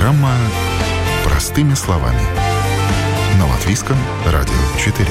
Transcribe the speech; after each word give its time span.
Программа 0.00 0.32
«Простыми 1.24 1.74
словами» 1.74 2.22
на 3.38 3.46
Латвийском 3.46 3.98
радио 4.24 4.54
4. 4.78 5.06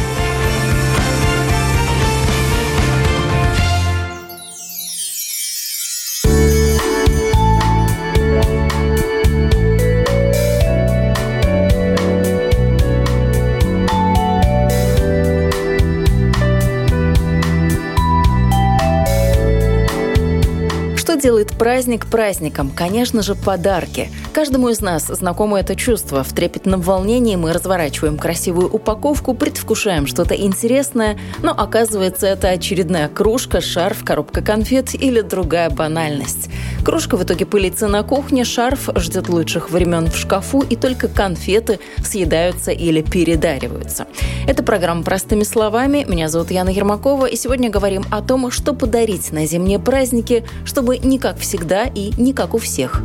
делает 21.20 21.50
праздник 21.50 22.08
праздником? 22.08 22.72
Конечно 22.72 23.22
же, 23.22 23.36
подарки. 23.36 24.10
Каждому 24.40 24.70
из 24.70 24.80
нас 24.80 25.08
знакомо 25.08 25.60
это 25.60 25.76
чувство. 25.76 26.24
В 26.24 26.32
трепетном 26.32 26.80
волнении 26.80 27.36
мы 27.36 27.52
разворачиваем 27.52 28.18
красивую 28.18 28.70
упаковку, 28.70 29.34
предвкушаем 29.34 30.08
что-то 30.08 30.34
интересное, 30.34 31.20
но 31.44 31.52
оказывается 31.52 32.26
это 32.26 32.48
очередная 32.48 33.10
кружка, 33.10 33.60
шарф, 33.60 34.06
коробка 34.06 34.42
конфет 34.42 34.96
или 34.96 35.20
другая 35.20 35.70
банальность. 35.70 36.50
Кружка 36.86 37.18
в 37.18 37.24
итоге 37.24 37.46
пылится 37.46 37.90
на 37.90 38.02
кухне, 38.04 38.46
шарф 38.46 38.88
ждет 38.96 39.28
лучших 39.28 39.72
времен 39.72 40.10
в 40.10 40.16
шкафу, 40.16 40.62
и 40.62 40.78
только 40.78 41.10
конфеты 41.10 41.82
съедаются 42.02 42.72
или 42.72 43.02
передариваются. 43.02 44.08
Это 44.48 44.64
программа 44.64 45.04
«Простыми 45.04 45.44
словами». 45.44 46.06
Меня 46.08 46.30
зовут 46.30 46.50
Яна 46.50 46.70
Ермакова, 46.70 47.26
и 47.26 47.36
сегодня 47.36 47.70
говорим 47.70 48.06
о 48.10 48.22
том, 48.22 48.52
что 48.52 48.74
подарить 48.74 49.34
на 49.34 49.46
зимние 49.46 49.80
праздники, 49.80 50.46
чтобы 50.64 50.98
не 50.98 51.20
как 51.20 51.40
всегда 51.40 51.84
и 51.84 52.14
не 52.18 52.32
как 52.32 52.54
у 52.54 52.58
всех. 52.58 53.02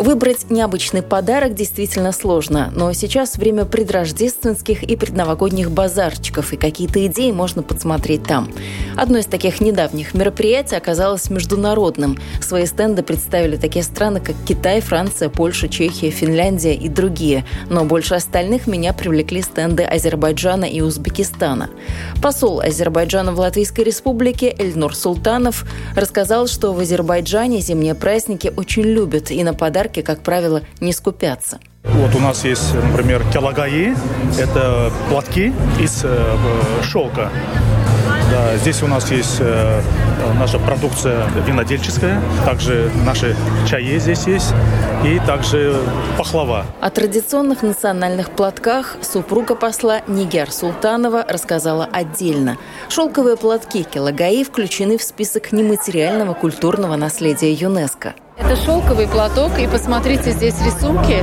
Выбрать 0.00 0.50
необычный 0.50 1.02
подарок 1.02 1.52
действительно 1.52 2.12
сложно, 2.12 2.72
но 2.74 2.90
сейчас 2.94 3.36
время 3.36 3.66
предрождественских 3.66 4.82
и 4.82 4.96
предновогодних 4.96 5.70
базарчиков, 5.70 6.54
и 6.54 6.56
какие-то 6.56 7.04
идеи 7.04 7.32
можно 7.32 7.62
подсмотреть 7.62 8.22
там. 8.22 8.50
Одно 8.96 9.18
из 9.18 9.26
таких 9.26 9.60
недавних 9.60 10.14
мероприятий 10.14 10.74
оказалось 10.74 11.28
международным. 11.28 12.16
Свои 12.40 12.64
стенды 12.64 13.02
представили 13.02 13.56
такие 13.56 13.82
страны, 13.82 14.20
как 14.20 14.36
Китай, 14.48 14.80
Франция, 14.80 15.28
Польша, 15.28 15.68
Чехия, 15.68 16.08
Финляндия 16.08 16.74
и 16.74 16.88
другие. 16.88 17.44
Но 17.68 17.84
больше 17.84 18.14
остальных 18.14 18.66
меня 18.66 18.94
привлекли 18.94 19.42
стенды 19.42 19.82
Азербайджана 19.82 20.64
и 20.64 20.80
Узбекистана. 20.80 21.68
Посол 22.22 22.60
Азербайджана 22.60 23.32
в 23.32 23.38
Латвийской 23.38 23.82
Республике 23.82 24.56
Эльнур 24.58 24.96
Султанов 24.96 25.66
рассказал, 25.94 26.46
что 26.46 26.72
в 26.72 26.78
Азербайджане 26.78 27.60
зимние 27.60 27.94
праздники 27.94 28.50
очень 28.56 28.84
любят 28.84 29.30
и 29.30 29.44
на 29.44 29.52
подарки 29.52 29.89
девушки, 29.90 30.02
как 30.02 30.22
правило, 30.22 30.62
не 30.80 30.92
скупятся. 30.92 31.58
Вот 31.84 32.14
у 32.14 32.18
нас 32.18 32.44
есть, 32.44 32.74
например, 32.74 33.22
келагаи. 33.32 33.94
Это 34.38 34.92
платки 35.08 35.52
из 35.78 36.02
э, 36.04 36.36
шелка. 36.82 37.30
Да, 38.30 38.56
здесь 38.58 38.80
у 38.82 38.86
нас 38.86 39.10
есть 39.10 39.38
э, 39.40 39.82
наша 40.38 40.60
продукция 40.60 41.26
винодельческая, 41.46 42.22
также 42.44 42.88
наши 43.04 43.34
чаи 43.68 43.98
здесь 43.98 44.24
есть 44.28 44.54
и 45.04 45.20
также 45.26 45.76
пахлава. 46.16 46.64
О 46.80 46.90
традиционных 46.90 47.62
национальных 47.62 48.30
платках 48.30 48.98
супруга 49.02 49.56
посла 49.56 50.02
Нигер 50.06 50.52
Султанова 50.52 51.24
рассказала 51.28 51.88
отдельно. 51.90 52.56
Шелковые 52.88 53.36
платки 53.36 53.82
Келагаи 53.82 54.44
включены 54.44 54.96
в 54.96 55.02
список 55.02 55.50
нематериального 55.50 56.34
культурного 56.34 56.94
наследия 56.94 57.52
ЮНЕСКо. 57.52 58.14
Это 58.38 58.56
шелковый 58.56 59.06
платок, 59.06 59.58
и 59.58 59.66
посмотрите, 59.66 60.30
здесь 60.30 60.54
рисунки, 60.64 61.22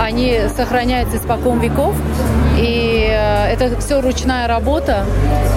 они 0.00 0.42
сохраняются 0.56 1.18
испокон 1.18 1.60
веков, 1.60 1.94
и 2.58 3.06
э, 3.10 3.52
это 3.52 3.78
все 3.80 4.00
ручная 4.00 4.48
работа. 4.48 5.04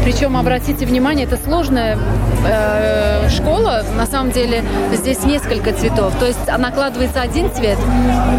Причем, 0.03 0.38
обратите 0.38 0.85
внимание, 0.85 1.25
это 1.25 1.38
сложная 1.38 1.97
э, 2.46 3.30
школа. 3.30 3.84
На 3.97 4.06
самом 4.06 4.31
деле 4.31 4.63
здесь 4.94 5.24
несколько 5.24 5.74
цветов. 5.74 6.13
То 6.19 6.25
есть 6.25 6.40
накладывается 6.58 7.22
один 7.22 7.52
цвет, 7.53 7.78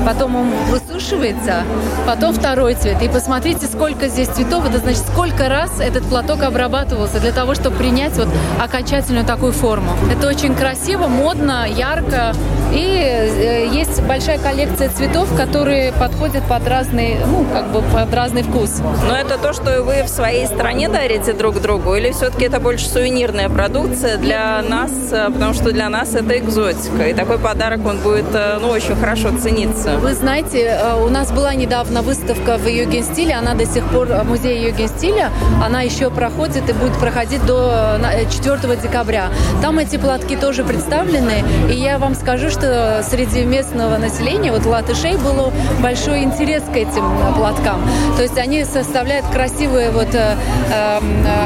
потом 0.06 0.36
он 0.36 0.50
высушивается, 0.70 1.64
потом 2.06 2.34
второй 2.34 2.74
цвет. 2.74 3.02
И 3.02 3.08
посмотрите, 3.08 3.66
сколько 3.66 4.08
здесь 4.08 4.28
цветов. 4.28 4.66
Это 4.68 4.78
значит, 4.78 5.02
сколько 5.12 5.48
раз 5.48 5.80
этот 5.80 6.04
платок 6.04 6.42
обрабатывался 6.42 7.20
для 7.20 7.32
того, 7.32 7.54
чтобы 7.54 7.76
принять 7.76 8.16
вот 8.16 8.28
окончательную 8.60 9.26
такую 9.26 9.52
форму. 9.52 9.92
Это 10.10 10.28
очень 10.28 10.54
красиво, 10.54 11.06
модно, 11.06 11.66
ярко. 11.68 12.34
И 12.72 12.84
э, 12.84 13.66
есть 13.72 14.02
большая 14.02 14.38
коллекция 14.38 14.88
цветов, 14.90 15.34
которые 15.36 15.92
подходят 15.92 16.44
под 16.44 16.66
разный, 16.68 17.16
ну, 17.26 17.44
как 17.52 17.72
бы 17.72 17.82
под 17.82 18.12
разный 18.12 18.42
вкус. 18.42 18.80
Но 19.08 19.16
это 19.16 19.38
то, 19.38 19.52
что 19.52 19.82
вы 19.82 20.02
в 20.02 20.08
своей 20.08 20.46
стране 20.46 20.88
дарите 20.88 21.32
друг 21.32 21.57
другу, 21.60 21.94
или 21.94 22.12
все-таки 22.12 22.44
это 22.44 22.60
больше 22.60 22.88
сувенирная 22.88 23.48
продукция 23.48 24.16
для 24.16 24.62
нас, 24.62 24.90
э, 25.10 25.30
потому 25.32 25.54
что 25.54 25.72
для 25.72 25.88
нас 25.88 26.14
это 26.14 26.38
экзотика, 26.38 27.08
и 27.08 27.14
такой 27.14 27.38
подарок, 27.38 27.86
он 27.86 27.98
будет, 27.98 28.26
э, 28.34 28.58
ну, 28.60 28.68
очень 28.68 28.96
хорошо 28.96 29.30
цениться. 29.38 29.96
Вы 29.98 30.14
знаете, 30.14 30.78
у 31.04 31.08
нас 31.08 31.32
была 31.32 31.54
недавно 31.54 32.02
выставка 32.02 32.56
в 32.56 32.66
Юген-стиле, 32.66 33.34
она 33.34 33.54
до 33.54 33.66
сих 33.66 33.84
пор, 33.84 34.08
музей 34.24 34.68
Юген-стиля, 34.68 35.30
она 35.64 35.82
еще 35.82 36.10
проходит 36.10 36.68
и 36.68 36.72
будет 36.72 36.98
проходить 36.98 37.44
до 37.46 37.98
4 38.30 38.76
декабря. 38.76 39.28
Там 39.62 39.78
эти 39.78 39.96
платки 39.96 40.36
тоже 40.36 40.64
представлены, 40.64 41.44
и 41.70 41.74
я 41.74 41.98
вам 41.98 42.14
скажу, 42.14 42.50
что 42.50 43.02
среди 43.08 43.44
местного 43.44 43.96
населения, 43.98 44.52
вот 44.52 44.66
латышей, 44.66 45.16
был 45.16 45.52
большой 45.80 46.22
интерес 46.22 46.62
к 46.62 46.76
этим 46.76 47.04
платкам. 47.36 47.80
То 48.16 48.22
есть 48.22 48.38
они 48.38 48.64
составляют 48.64 49.26
красивую 49.26 49.92
вот 49.92 50.14
э, 50.14 50.34
эм, 50.72 51.26
э, 51.26 51.37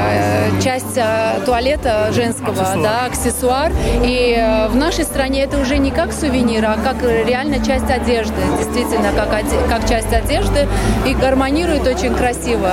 часть 0.62 0.96
э, 0.96 1.40
туалета 1.44 2.12
женского, 2.12 2.62
аксессуар. 2.62 2.82
да, 2.82 3.06
аксессуар. 3.06 3.72
И 4.04 4.34
э, 4.38 4.68
в 4.68 4.76
нашей 4.76 5.04
стране 5.04 5.42
это 5.42 5.58
уже 5.58 5.78
не 5.78 5.90
как 5.90 6.12
сувенир, 6.12 6.64
а 6.64 6.76
как 6.76 7.02
реально 7.02 7.64
часть 7.64 7.90
одежды. 7.90 8.40
Действительно, 8.58 9.12
как, 9.12 9.28
как 9.68 9.88
часть 9.88 10.12
одежды. 10.12 10.68
И 11.06 11.14
гармонирует 11.14 11.86
очень 11.86 12.14
красиво. 12.14 12.72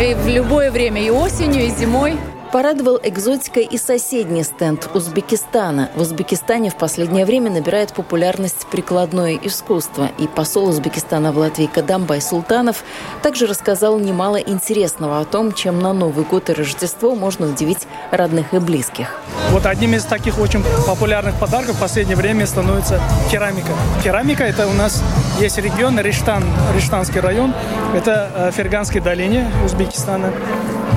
И 0.00 0.14
в 0.14 0.26
любое 0.28 0.70
время, 0.70 1.02
и 1.02 1.10
осенью, 1.10 1.64
и 1.64 1.70
зимой. 1.70 2.16
Порадовал 2.52 3.00
экзотикой 3.02 3.64
и 3.64 3.78
соседний 3.78 4.42
стенд 4.42 4.90
Узбекистана. 4.92 5.88
В 5.96 6.02
Узбекистане 6.02 6.68
в 6.68 6.76
последнее 6.76 7.24
время 7.24 7.50
набирает 7.50 7.94
популярность 7.94 8.66
прикладное 8.70 9.38
искусство. 9.42 10.10
И 10.18 10.28
посол 10.28 10.68
Узбекистана 10.68 11.32
в 11.32 11.38
Латвии 11.38 11.64
Кадамбай 11.64 12.20
Султанов 12.20 12.84
также 13.22 13.46
рассказал 13.46 13.98
немало 13.98 14.36
интересного 14.36 15.20
о 15.20 15.24
том, 15.24 15.52
чем 15.54 15.80
на 15.80 15.94
Новый 15.94 16.26
год 16.26 16.50
и 16.50 16.52
Рождество 16.52 17.14
можно 17.14 17.46
удивить 17.46 17.86
родных 18.10 18.52
и 18.52 18.58
близких. 18.58 19.18
Вот 19.48 19.64
одним 19.64 19.94
из 19.94 20.04
таких 20.04 20.38
очень 20.38 20.62
популярных 20.86 21.36
подарков 21.36 21.76
в 21.76 21.80
последнее 21.80 22.16
время 22.16 22.46
становится 22.46 23.00
керамика. 23.30 23.72
Керамика– 24.04 24.44
это 24.44 24.68
у 24.68 24.74
нас 24.74 25.02
есть 25.40 25.56
регион 25.56 25.98
Риштан, 25.98 26.44
Риштанский 26.74 27.20
район. 27.20 27.54
Это 27.94 28.30
э, 28.34 28.50
в 28.50 28.54
Ферганской 28.54 29.00
долине 29.00 29.50
Узбекистана. 29.64 30.30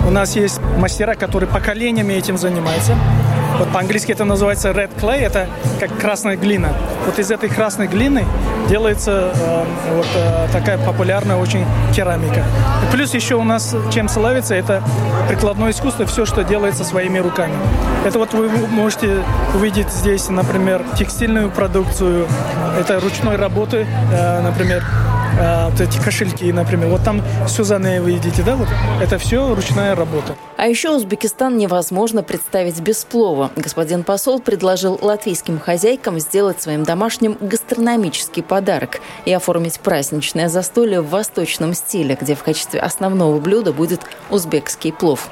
У 0.06 0.12
нас 0.12 0.36
есть 0.36 0.62
мастера, 0.78 1.16
которые 1.16 1.50
поколениями 1.50 2.14
этим 2.14 2.38
занимаются. 2.38 2.96
Вот 3.58 3.70
по-английски 3.70 4.12
это 4.12 4.26
называется 4.26 4.70
red 4.70 4.92
clay, 5.00 5.20
это 5.20 5.48
как 5.80 5.98
красная 5.98 6.36
глина. 6.36 6.74
Вот 7.06 7.18
из 7.20 7.32
этой 7.32 7.50
красной 7.50 7.88
глины 7.88 8.26
делается 8.68 9.32
э, 9.34 9.66
вот 9.96 10.08
э, 10.16 10.48
такая 10.52 10.78
популярная 10.78 11.38
очень 11.38 11.66
керамика. 11.96 12.44
И 12.84 12.92
плюс 12.92 13.14
еще 13.14 13.36
у 13.36 13.44
нас 13.44 13.76
чем 13.94 14.10
славится, 14.10 14.56
это 14.56 14.84
прикладное 15.30 15.72
искусство, 15.72 16.06
все, 16.06 16.26
что 16.26 16.44
делается 16.44 16.84
своими 16.84 17.20
руками. 17.20 17.56
Это 18.06 18.20
вот 18.20 18.34
вы 18.34 18.50
можете 18.50 19.24
увидеть 19.54 19.90
здесь, 19.90 20.28
например, 20.30 20.84
текстильную 20.98 21.50
продукцию, 21.50 22.28
это 22.80 23.00
ручной 23.00 23.38
работы, 23.38 23.88
э, 24.12 24.42
например, 24.42 24.84
а, 25.40 25.70
вот 25.70 25.82
эти 25.82 25.98
кошельки, 26.00 26.52
например. 26.52 26.90
Вот 26.90 27.04
там 27.04 27.22
Сюзанне 27.48 28.02
вы 28.02 28.14
видите, 28.14 28.44
да? 28.44 28.56
Вот 28.56 28.68
это 29.02 29.18
все 29.18 29.54
ручная 29.54 29.96
работа. 29.96 30.36
А 30.58 30.68
еще 30.68 30.92
Узбекистан 30.92 31.58
невозможно 31.58 32.24
представить 32.24 32.80
без 32.80 33.04
плова. 33.04 33.52
Господин 33.56 34.04
посол 34.04 34.40
предложил 34.40 34.98
латвийским 35.02 35.60
хозяйкам 35.60 36.20
сделать 36.20 36.62
своим 36.62 36.84
домашним 36.84 37.38
гастрономический 37.40 38.44
подарок 38.44 39.02
и 39.26 39.34
оформить 39.34 39.80
праздничное 39.80 40.48
застолье 40.48 41.02
в 41.02 41.10
восточном 41.10 41.74
стиле, 41.74 42.18
где 42.20 42.36
в 42.36 42.44
качестве 42.44 42.80
основного 42.80 43.40
блюда 43.40 43.74
будет 43.74 44.02
узбекский 44.30 44.94
плов. 44.94 45.30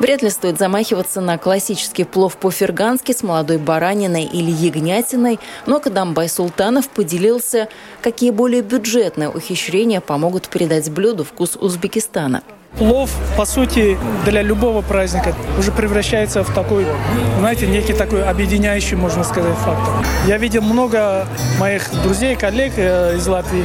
Вряд 0.00 0.22
ли 0.22 0.30
стоит 0.30 0.58
замахиваться 0.58 1.20
на 1.20 1.36
классический 1.36 2.04
плов 2.04 2.38
по-фергански 2.38 3.12
с 3.12 3.22
молодой 3.22 3.58
бараниной 3.58 4.24
или 4.24 4.50
ягнятиной, 4.50 5.38
но 5.66 5.78
Кадамбай 5.78 6.26
Султанов 6.26 6.88
поделился, 6.88 7.68
какие 8.00 8.30
более 8.30 8.62
бюджетные 8.62 9.28
ухищрения 9.28 10.00
помогут 10.00 10.48
придать 10.48 10.90
блюду 10.90 11.22
вкус 11.24 11.54
Узбекистана. 11.54 12.42
Плов, 12.78 13.10
по 13.36 13.44
сути, 13.44 13.98
для 14.24 14.42
любого 14.42 14.80
праздника 14.80 15.34
уже 15.58 15.72
превращается 15.72 16.44
в 16.44 16.54
такой, 16.54 16.86
знаете, 17.38 17.66
некий 17.66 17.92
такой 17.92 18.22
объединяющий, 18.24 18.96
можно 18.96 19.24
сказать, 19.24 19.56
фактор. 19.56 20.04
Я 20.26 20.38
видел 20.38 20.62
много 20.62 21.26
моих 21.58 21.90
друзей, 22.02 22.36
коллег 22.36 22.72
э, 22.76 23.16
из 23.16 23.26
Латвии, 23.26 23.64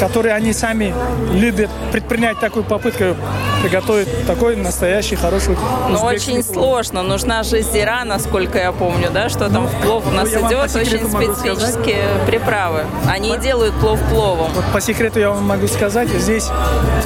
которые 0.00 0.34
они 0.34 0.52
сами 0.52 0.94
любят 1.34 1.70
предпринять 1.92 2.40
такую 2.40 2.64
попытку 2.64 3.16
приготовить 3.62 4.26
такой 4.26 4.56
настоящий 4.56 5.16
хороший 5.16 5.56
Но 5.88 6.04
очень 6.04 6.42
плов. 6.42 6.54
сложно. 6.54 7.02
Нужна 7.02 7.42
же 7.42 7.62
зира, 7.62 8.04
насколько 8.04 8.58
я 8.58 8.72
помню, 8.72 9.08
да, 9.12 9.28
что 9.28 9.48
там 9.50 9.66
в 9.66 9.82
плов 9.82 10.06
у 10.06 10.10
нас 10.10 10.30
ну, 10.32 10.48
идет, 10.48 10.74
очень 10.76 11.08
специфические 11.08 12.04
приправы. 12.26 12.84
Они 13.08 13.30
да. 13.30 13.38
делают 13.38 13.74
плов 13.74 13.98
пловом. 14.10 14.50
Вот 14.54 14.64
по 14.72 14.80
секрету 14.80 15.20
я 15.20 15.30
вам 15.30 15.44
могу 15.44 15.66
сказать, 15.68 16.08
здесь 16.08 16.48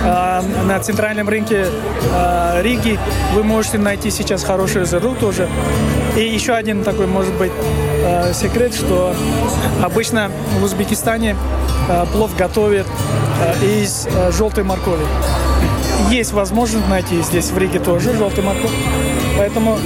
э, 0.03 0.43
на 0.65 0.77
центральном 1.01 1.31
рынке 1.31 1.65
э, 2.13 2.63
Риги 2.63 2.99
вы 3.33 3.43
можете 3.43 3.79
найти 3.79 4.11
сейчас 4.11 4.45
хорошую 4.45 4.85
зиру 4.85 5.15
тоже. 5.19 5.49
И 6.15 6.21
еще 6.21 6.53
один 6.53 6.85
такой, 6.85 7.07
может 7.07 7.33
быть, 7.39 7.53
э, 8.05 8.35
секрет, 8.35 8.75
что 8.75 9.15
обычно 9.83 10.31
в 10.61 10.63
Узбекистане 10.63 11.37
э, 11.89 12.05
плов 12.13 12.37
готовят 12.37 12.87
э, 13.41 13.81
из 13.81 14.09
э, 14.13 14.31
желтой 14.33 14.63
моркови 14.63 15.07
есть 16.11 16.33
возможность 16.33 16.89
найти 16.89 17.23
здесь 17.23 17.51
в 17.51 17.59
Риге 17.59 17.79
тоже 17.79 18.13
желтый 18.15 18.43
морковь. 18.43 18.73
Поэтому 19.39 19.79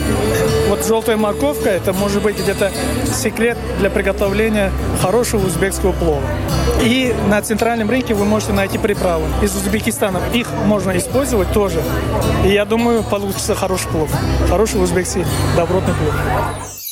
вот 0.69 0.85
желтая 0.87 1.17
морковка 1.17 1.69
это 1.69 1.93
может 1.93 2.23
быть 2.23 2.39
где-то 2.39 2.73
секрет 3.13 3.59
для 3.79 3.91
приготовления 3.91 4.73
хорошего 5.03 5.47
узбекского 5.47 5.93
плова. 5.93 6.23
И 6.83 7.15
на 7.29 7.41
центральном 7.43 7.91
рынке 7.91 8.15
вы 8.15 8.25
можете 8.25 8.53
найти 8.53 8.79
приправы 8.79 9.25
из 9.43 9.55
Узбекистана. 9.57 10.21
Их 10.33 10.49
можно 10.67 10.97
использовать 10.97 11.53
тоже. 11.53 11.83
И 12.45 12.49
я 12.49 12.65
думаю, 12.65 13.03
получится 13.03 13.55
хороший 13.55 13.89
плов. 13.89 14.11
Хороший 14.49 14.83
узбекский 14.83 15.25
добротный 15.57 15.95
плов. 15.95 16.84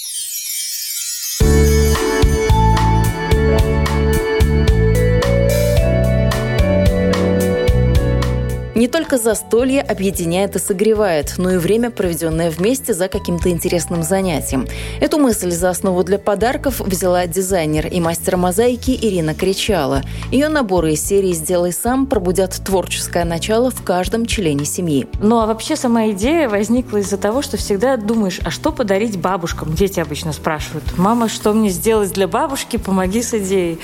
Не 8.83 8.89
только 8.89 9.17
застолье 9.17 9.81
объединяет 9.81 10.57
и 10.57 10.59
согревает, 10.59 11.35
но 11.39 11.53
и 11.53 11.57
время, 11.57 11.93
проведенное 11.93 12.51
вместе 12.51 12.95
за 12.95 13.07
каким-то 13.07 13.49
интересным 13.49 14.03
занятием. 14.03 14.67
Эту 15.01 15.19
мысль 15.19 15.53
за 15.53 15.71
основу 15.71 16.03
для 16.03 16.19
подарков 16.19 16.81
взяла 16.81 17.29
дизайнер 17.29 17.87
и 17.87 18.01
мастер 18.01 18.37
мозаики 18.37 18.91
Ирина 19.01 19.37
Кричала. 19.37 20.03
Ее 20.33 20.49
наборы 20.49 20.95
из 20.95 21.07
серии 21.07 21.33
«Сделай 21.33 21.73
сам» 21.73 22.07
пробудят 22.07 22.61
творческое 22.67 23.25
начало 23.25 23.71
в 23.71 23.85
каждом 23.85 24.27
члене 24.27 24.65
семьи. 24.65 25.07
Ну 25.21 25.39
а 25.39 25.47
вообще 25.47 25.77
сама 25.77 26.09
идея 26.11 26.49
возникла 26.49 26.97
из-за 26.97 27.19
того, 27.19 27.41
что 27.43 27.57
всегда 27.59 27.97
думаешь, 27.97 28.41
а 28.45 28.51
что 28.51 28.73
подарить 28.73 29.17
бабушкам? 29.17 29.75
Дети 29.75 30.01
обычно 30.01 30.33
спрашивают. 30.33 30.99
Мама, 30.99 31.29
что 31.29 31.53
мне 31.53 31.71
сделать 31.71 32.13
для 32.13 32.27
бабушки? 32.27 32.79
Помоги 32.79 33.23
с 33.23 33.33
идеей. 33.33 33.79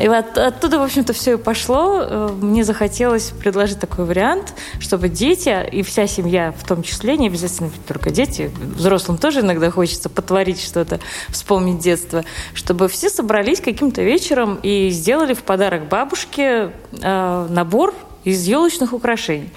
И 0.00 0.08
вот 0.08 0.36
оттуда, 0.38 0.78
в 0.78 0.82
общем-то, 0.82 1.12
все 1.12 1.34
и 1.34 1.36
пошло. 1.36 2.00
Э, 2.00 2.28
мне 2.40 2.64
захотелось 2.64 3.30
предложить 3.30 3.78
такой 3.78 4.04
вариант, 4.04 4.54
чтобы 4.80 5.08
дети 5.08 5.66
и 5.70 5.82
вся 5.82 6.06
семья 6.06 6.52
в 6.52 6.66
том 6.66 6.82
числе, 6.82 7.16
не 7.16 7.28
обязательно 7.28 7.70
только 7.86 8.10
дети, 8.10 8.50
взрослым 8.76 9.18
тоже 9.18 9.40
иногда 9.40 9.70
хочется 9.70 10.08
потворить 10.08 10.60
что-то, 10.60 11.00
вспомнить 11.28 11.78
детство, 11.78 12.24
чтобы 12.54 12.88
все 12.88 13.08
собрались 13.08 13.60
каким-то 13.60 14.02
вечером 14.02 14.58
и 14.62 14.90
сделали 14.90 15.34
в 15.34 15.42
подарок 15.42 15.88
бабушке 15.88 16.72
э, 17.00 17.46
набор 17.50 17.94
из 18.24 18.46
елочных 18.46 18.92
украшений. 18.92 19.50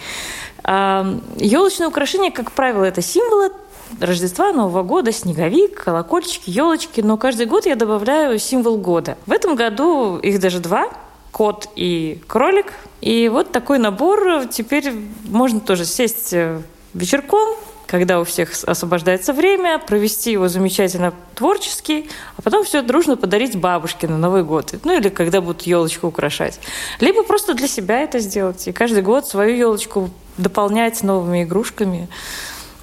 Э, 0.64 1.20
елочные 1.38 1.88
украшения, 1.88 2.32
как 2.32 2.52
правило, 2.52 2.84
это 2.84 3.02
символы 3.02 3.52
Рождества, 4.00 4.52
Нового 4.52 4.84
года, 4.84 5.12
снеговик, 5.12 5.84
колокольчики, 5.84 6.50
елочки. 6.50 7.02
Но 7.02 7.18
каждый 7.18 7.46
год 7.46 7.66
я 7.66 7.76
добавляю 7.76 8.38
символ 8.40 8.78
года. 8.78 9.18
В 9.26 9.32
этом 9.32 9.56
году 9.56 10.18
их 10.18 10.40
даже 10.40 10.60
два 10.60 10.90
кот 11.32 11.70
и 11.76 12.22
кролик. 12.28 12.74
И 13.02 13.30
вот 13.30 13.52
такой 13.52 13.78
набор. 13.78 14.48
Теперь 14.48 14.92
можно 15.26 15.60
тоже 15.60 15.86
сесть 15.86 16.34
э, 16.34 16.62
вечерком, 16.96 17.56
когда 17.86 18.20
у 18.20 18.24
всех 18.24 18.52
освобождается 18.66 19.34
время, 19.34 19.80
провести 19.80 20.32
его 20.32 20.48
замечательно 20.48 21.14
творчески, 21.36 22.10
а 22.38 22.42
потом 22.42 22.64
все 22.64 22.82
дружно 22.82 23.18
подарить 23.18 23.56
бабушке 23.56 24.08
на 24.08 24.18
Новый 24.18 24.44
год. 24.44 24.74
Ну 24.84 24.98
или 24.98 25.10
когда 25.10 25.42
будут 25.42 25.64
елочку 25.64 26.08
украшать. 26.08 26.60
Либо 27.00 27.24
просто 27.24 27.54
для 27.54 27.68
себя 27.68 28.00
это 28.00 28.20
сделать. 28.20 28.68
И 28.68 28.72
каждый 28.72 29.04
год 29.04 29.28
свою 29.28 29.56
елочку 29.56 30.10
дополнять 30.38 31.04
новыми 31.04 31.44
игрушками. 31.44 32.08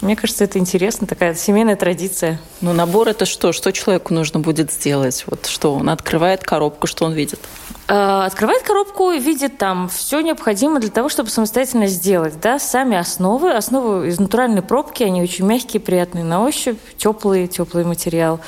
Мне 0.05 0.17
кажется, 0.17 0.45
это 0.45 0.59
интересно, 0.59 1.07
такая 1.07 1.35
семейная 1.35 1.77
традиция. 1.77 2.39
Ну, 2.61 2.75
набор 2.75 3.09
это 3.09 3.25
что? 3.25 3.53
Что 3.53 3.73
человеку 3.73 4.13
нужно 4.13 4.39
будет 4.39 4.71
сделать? 4.71 5.25
Вот 5.27 5.47
что 5.47 5.75
он 5.75 5.89
открывает 5.89 6.45
коробку, 6.45 6.87
что 6.87 7.07
он 7.07 7.15
видит? 7.15 7.41
А, 7.89 8.27
открывает 8.27 8.63
коробку 8.65 9.13
и 9.13 9.19
видит 9.19 9.57
там 9.57 9.89
все 9.89 10.21
необходимое 10.21 10.81
для 10.81 10.91
того, 10.91 11.09
чтобы 11.09 11.31
самостоятельно 11.31 11.87
сделать. 11.87 12.39
Да? 12.39 12.59
Сами 12.59 12.99
основы, 12.99 13.53
основы 13.53 14.09
из 14.09 14.21
натуральной 14.21 14.61
пробки, 14.61 15.03
они 15.03 15.23
очень 15.23 15.47
мягкие, 15.47 15.81
приятные 15.81 16.23
на 16.23 16.45
ощупь, 16.45 16.79
теплый, 16.99 17.49
теплый 17.49 17.87
материал. 17.87 18.41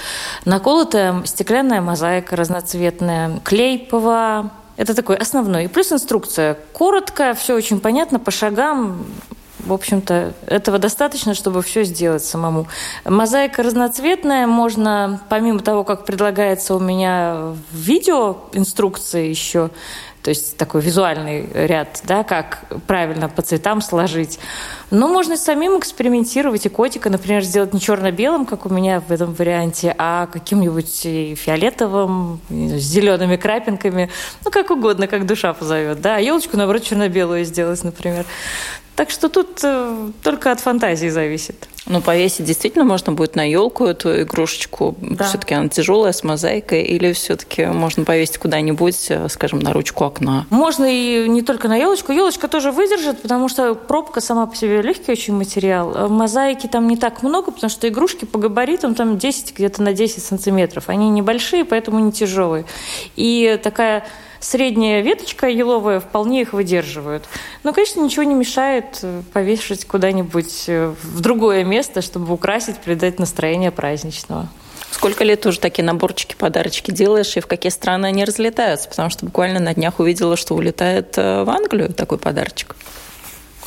Наколотая 0.44 1.24
стеклянная 1.24 1.80
мозаика 1.80 2.36
разноцветная, 2.36 3.40
клей 3.44 3.78
ПВА, 3.78 4.50
это 4.76 4.94
такой 4.94 5.16
основной. 5.16 5.64
И 5.64 5.68
плюс 5.68 5.90
инструкция. 5.90 6.58
Коротко, 6.74 7.32
все 7.32 7.54
очень 7.54 7.80
понятно, 7.80 8.18
по 8.18 8.30
шагам 8.30 9.06
в 9.66 9.72
общем-то, 9.72 10.32
этого 10.46 10.78
достаточно, 10.78 11.34
чтобы 11.34 11.62
все 11.62 11.84
сделать 11.84 12.24
самому. 12.24 12.66
Мозаика 13.04 13.62
разноцветная, 13.62 14.46
можно, 14.46 15.20
помимо 15.28 15.60
того, 15.60 15.84
как 15.84 16.04
предлагается 16.04 16.74
у 16.74 16.78
меня 16.78 17.54
в 17.70 17.76
видео 17.76 18.38
инструкции 18.52 19.28
еще, 19.28 19.70
то 20.22 20.30
есть 20.30 20.56
такой 20.56 20.80
визуальный 20.80 21.48
ряд, 21.54 22.00
да, 22.02 22.24
как 22.24 22.64
правильно 22.88 23.28
по 23.28 23.42
цветам 23.42 23.80
сложить. 23.80 24.40
Но 24.90 25.06
можно 25.06 25.36
самим 25.36 25.78
экспериментировать 25.78 26.66
и 26.66 26.68
котика, 26.68 27.10
например, 27.10 27.42
сделать 27.42 27.72
не 27.72 27.80
черно-белым, 27.80 28.44
как 28.44 28.66
у 28.66 28.68
меня 28.68 29.00
в 29.00 29.12
этом 29.12 29.34
варианте, 29.34 29.94
а 29.96 30.26
каким-нибудь 30.26 31.00
фиолетовым, 31.38 32.40
с 32.48 32.82
зелеными 32.82 33.36
крапинками, 33.36 34.10
ну, 34.44 34.50
как 34.50 34.70
угодно, 34.70 35.06
как 35.06 35.26
душа 35.26 35.52
позовет, 35.52 36.00
да, 36.00 36.16
а 36.16 36.18
елочку, 36.18 36.56
наоборот, 36.56 36.82
черно-белую 36.82 37.44
сделать, 37.44 37.84
например. 37.84 38.24
Так 38.96 39.10
что 39.10 39.28
тут 39.28 39.60
э, 39.62 40.10
только 40.22 40.50
от 40.50 40.60
фантазии 40.60 41.08
зависит. 41.08 41.68
Ну, 41.84 42.00
повесить 42.00 42.46
действительно 42.46 42.84
можно 42.84 43.12
будет 43.12 43.36
на 43.36 43.48
елку 43.48 43.84
эту 43.84 44.22
игрушечку. 44.22 44.96
Да. 45.00 45.24
Все-таки 45.24 45.54
она 45.54 45.68
тяжелая, 45.68 46.12
с 46.12 46.24
мозаикой, 46.24 46.82
или 46.82 47.12
все-таки 47.12 47.66
можно 47.66 48.04
повесить 48.04 48.38
куда-нибудь, 48.38 49.06
э, 49.10 49.28
скажем, 49.28 49.60
на 49.60 49.74
ручку 49.74 50.04
окна? 50.04 50.46
Можно 50.48 50.86
и 50.86 51.28
не 51.28 51.42
только 51.42 51.68
на 51.68 51.76
елочку. 51.76 52.10
Елочка 52.10 52.48
тоже 52.48 52.72
выдержит, 52.72 53.20
потому 53.20 53.48
что 53.50 53.74
пробка 53.74 54.22
сама 54.22 54.46
по 54.46 54.56
себе 54.56 54.80
легкий 54.80 55.12
очень 55.12 55.34
материал. 55.34 55.92
А 55.94 56.08
мозаики 56.08 56.66
там 56.66 56.88
не 56.88 56.96
так 56.96 57.22
много, 57.22 57.52
потому 57.52 57.70
что 57.70 57.86
игрушки 57.86 58.24
по 58.24 58.38
габаритам 58.38 58.94
там 58.94 59.18
10 59.18 59.54
где-то 59.54 59.82
на 59.82 59.92
10 59.92 60.24
сантиметров. 60.24 60.84
Они 60.88 61.10
небольшие, 61.10 61.66
поэтому 61.66 62.00
не 62.00 62.12
тяжелые. 62.12 62.64
И 63.14 63.60
такая 63.62 64.06
средняя 64.40 65.00
веточка 65.00 65.48
еловая 65.48 66.00
вполне 66.00 66.42
их 66.42 66.52
выдерживают. 66.52 67.24
Но, 67.62 67.72
конечно, 67.72 68.00
ничего 68.00 68.22
не 68.24 68.34
мешает 68.34 69.00
э, 69.02 69.22
повешать 69.32 69.84
куда-нибудь 69.84 70.64
э, 70.68 70.94
в 71.02 71.20
другое 71.20 71.64
место, 71.64 72.02
чтобы 72.02 72.32
украсить, 72.32 72.78
придать 72.78 73.18
настроение 73.18 73.70
праздничного. 73.70 74.48
Сколько 74.90 75.24
лет 75.24 75.44
уже 75.44 75.60
такие 75.60 75.84
наборчики, 75.84 76.34
подарочки 76.34 76.90
делаешь, 76.90 77.36
и 77.36 77.40
в 77.40 77.46
какие 77.46 77.70
страны 77.70 78.06
они 78.06 78.24
разлетаются? 78.24 78.88
Потому 78.88 79.10
что 79.10 79.26
буквально 79.26 79.60
на 79.60 79.74
днях 79.74 79.98
увидела, 80.00 80.36
что 80.36 80.54
улетает 80.54 81.18
э, 81.18 81.44
в 81.44 81.50
Англию 81.50 81.92
такой 81.92 82.18
подарочек. 82.18 82.76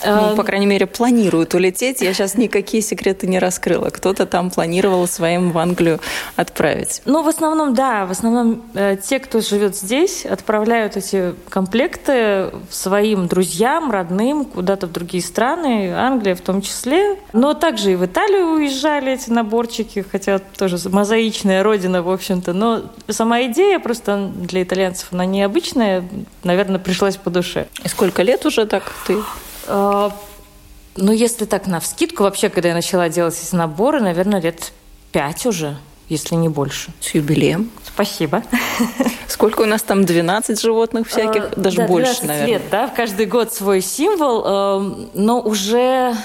Ну, 0.06 0.36
по 0.36 0.44
крайней 0.44 0.66
мере, 0.66 0.86
планируют 0.86 1.54
улететь. 1.54 2.02
Я 2.02 2.14
сейчас 2.14 2.36
никакие 2.36 2.82
секреты 2.82 3.28
не 3.28 3.40
раскрыла. 3.40 3.90
Кто-то 3.90 4.26
там 4.26 4.50
планировал 4.50 5.08
своим 5.08 5.52
в 5.52 5.58
Англию 5.58 6.00
отправить. 6.36 7.02
Ну, 7.06 7.24
в 7.24 7.28
основном, 7.28 7.74
да. 7.74 8.06
В 8.06 8.12
основном 8.12 8.64
э, 8.74 8.98
те, 9.02 9.20
кто 9.20 9.42
живет 9.42 9.76
здесь, 9.76 10.26
отправляют 10.26 10.98
эти 10.98 11.34
комплекты 11.50 12.52
своим 12.70 13.28
друзьям, 13.28 13.92
родным, 13.92 14.46
куда-то 14.46 14.88
в 14.88 14.92
другие 14.92 15.24
страны, 15.24 15.94
Англия 15.94 16.36
в 16.36 16.42
том 16.42 16.62
числе. 16.62 17.18
Но 17.34 17.54
также 17.54 17.94
и 17.94 17.96
в 17.96 18.06
Италию 18.06 18.54
уезжали 18.54 19.14
эти 19.14 19.30
наборчики, 19.30 20.06
хотя 20.10 20.40
тоже 20.40 20.78
мозаичная 20.90 21.64
родина, 21.64 22.02
в 22.02 22.10
общем-то. 22.10 22.54
Но 22.54 22.84
сама 23.10 23.44
идея 23.44 23.80
просто 23.80 24.32
для 24.36 24.64
итальянцев, 24.64 25.08
она 25.12 25.26
необычная, 25.26 26.04
наверное, 26.44 26.80
пришлась 26.80 27.18
по 27.18 27.30
душе. 27.30 27.68
И 27.84 27.88
сколько 27.88 28.24
лет 28.24 28.46
уже 28.46 28.66
так 28.66 28.84
ты 29.08 29.18
ну, 29.68 31.12
если 31.12 31.46
так 31.46 31.68
на 31.68 31.80
вскидку, 31.80 32.24
вообще, 32.24 32.50
когда 32.50 32.70
я 32.70 32.76
начала 32.76 33.10
делать 33.10 33.40
эти 33.42 33.56
наборы, 33.56 34.02
наверное, 34.02 34.42
лет 34.42 34.72
пять 35.12 35.46
уже, 35.46 35.78
если 36.08 36.36
не 36.36 36.50
больше. 36.50 36.92
С 37.00 37.12
юбилеем. 37.12 37.72
Спасибо. 37.86 38.44
Сколько 39.28 39.62
у 39.62 39.66
нас 39.66 39.82
там? 39.82 40.06
12 40.06 40.60
животных 40.62 41.08
всяких? 41.08 41.52
А, 41.52 41.54
Даже 41.56 41.78
да, 41.78 41.88
больше, 41.88 42.26
наверное. 42.26 42.48
лет, 42.48 42.62
да. 42.72 42.88
Каждый 42.88 43.26
год 43.26 43.54
свой 43.54 43.82
символ. 43.82 44.46
Эм, 44.46 45.10
но 45.14 45.40
уже... 45.42 46.16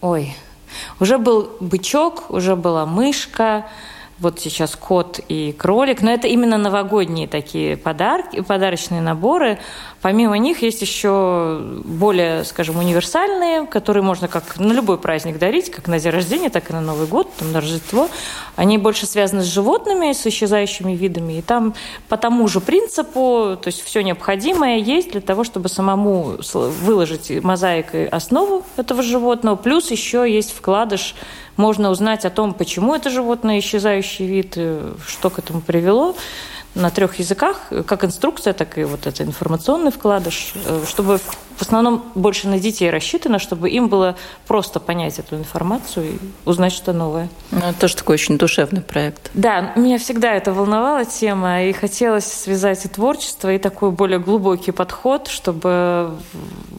Ой, 0.00 0.34
уже 1.00 1.18
был 1.18 1.50
бычок, 1.60 2.30
уже 2.30 2.56
была 2.56 2.86
мышка, 2.86 3.66
вот 4.18 4.40
сейчас 4.40 4.76
кот 4.76 5.20
и 5.28 5.52
кролик, 5.52 6.00
но 6.00 6.10
это 6.10 6.26
именно 6.26 6.56
новогодние 6.56 7.28
такие 7.28 7.76
подарки, 7.76 8.40
подарочные 8.40 9.02
наборы. 9.02 9.58
Помимо 10.00 10.38
них 10.38 10.62
есть 10.62 10.80
еще 10.80 11.60
более, 11.84 12.44
скажем, 12.44 12.78
универсальные, 12.78 13.66
которые 13.66 14.02
можно 14.02 14.28
как 14.28 14.58
на 14.58 14.72
любой 14.72 14.98
праздник 14.98 15.38
дарить, 15.38 15.70
как 15.70 15.86
на 15.86 15.98
день 15.98 16.12
рождения, 16.12 16.48
так 16.48 16.70
и 16.70 16.72
на 16.72 16.80
Новый 16.80 17.06
год, 17.06 17.30
там, 17.38 17.52
на 17.52 17.60
Рождество. 17.60 18.08
Они 18.54 18.78
больше 18.78 19.04
связаны 19.04 19.42
с 19.42 19.46
животными, 19.46 20.12
с 20.12 20.26
исчезающими 20.26 20.92
видами. 20.92 21.34
И 21.34 21.42
там 21.42 21.74
по 22.08 22.16
тому 22.16 22.48
же 22.48 22.60
принципу, 22.60 23.58
то 23.60 23.66
есть 23.66 23.82
все 23.82 24.02
необходимое 24.02 24.78
есть 24.78 25.12
для 25.12 25.20
того, 25.20 25.44
чтобы 25.44 25.68
самому 25.68 26.36
выложить 26.54 27.42
мозаикой 27.42 28.06
основу 28.06 28.64
этого 28.76 29.02
животного. 29.02 29.56
Плюс 29.56 29.90
еще 29.90 30.24
есть 30.30 30.56
вкладыш 30.56 31.14
можно 31.56 31.90
узнать 31.90 32.24
о 32.24 32.30
том, 32.30 32.54
почему 32.54 32.94
это 32.94 33.10
животное 33.10 33.58
исчезающий 33.58 34.26
вид, 34.26 34.54
э, 34.56 34.92
что 35.06 35.30
к 35.30 35.38
этому 35.38 35.60
привело 35.60 36.16
на 36.76 36.90
трех 36.90 37.18
языках, 37.18 37.72
как 37.86 38.04
инструкция, 38.04 38.52
так 38.52 38.76
и 38.76 38.84
вот 38.84 39.06
это 39.06 39.24
информационный 39.24 39.90
вкладыш, 39.90 40.52
э, 40.54 40.84
чтобы 40.86 41.18
в 41.56 41.62
основном 41.62 42.04
больше 42.14 42.48
на 42.48 42.58
детей 42.58 42.90
рассчитано, 42.90 43.38
чтобы 43.38 43.70
им 43.70 43.88
было 43.88 44.16
просто 44.46 44.78
понять 44.78 45.18
эту 45.18 45.36
информацию 45.36 46.12
и 46.12 46.18
узнать 46.44 46.74
что 46.74 46.92
новое. 46.92 47.30
Ну, 47.50 47.60
это 47.60 47.80
тоже 47.80 47.96
такой 47.96 48.14
очень 48.14 48.36
душевный 48.36 48.82
проект. 48.82 49.30
Да, 49.32 49.72
меня 49.74 49.98
всегда 49.98 50.34
это 50.34 50.52
волновала 50.52 51.06
тема, 51.06 51.64
и 51.64 51.72
хотелось 51.72 52.26
связать 52.26 52.84
и 52.84 52.88
творчество, 52.88 53.52
и 53.52 53.58
такой 53.58 53.90
более 53.90 54.18
глубокий 54.18 54.70
подход, 54.70 55.28
чтобы 55.28 56.10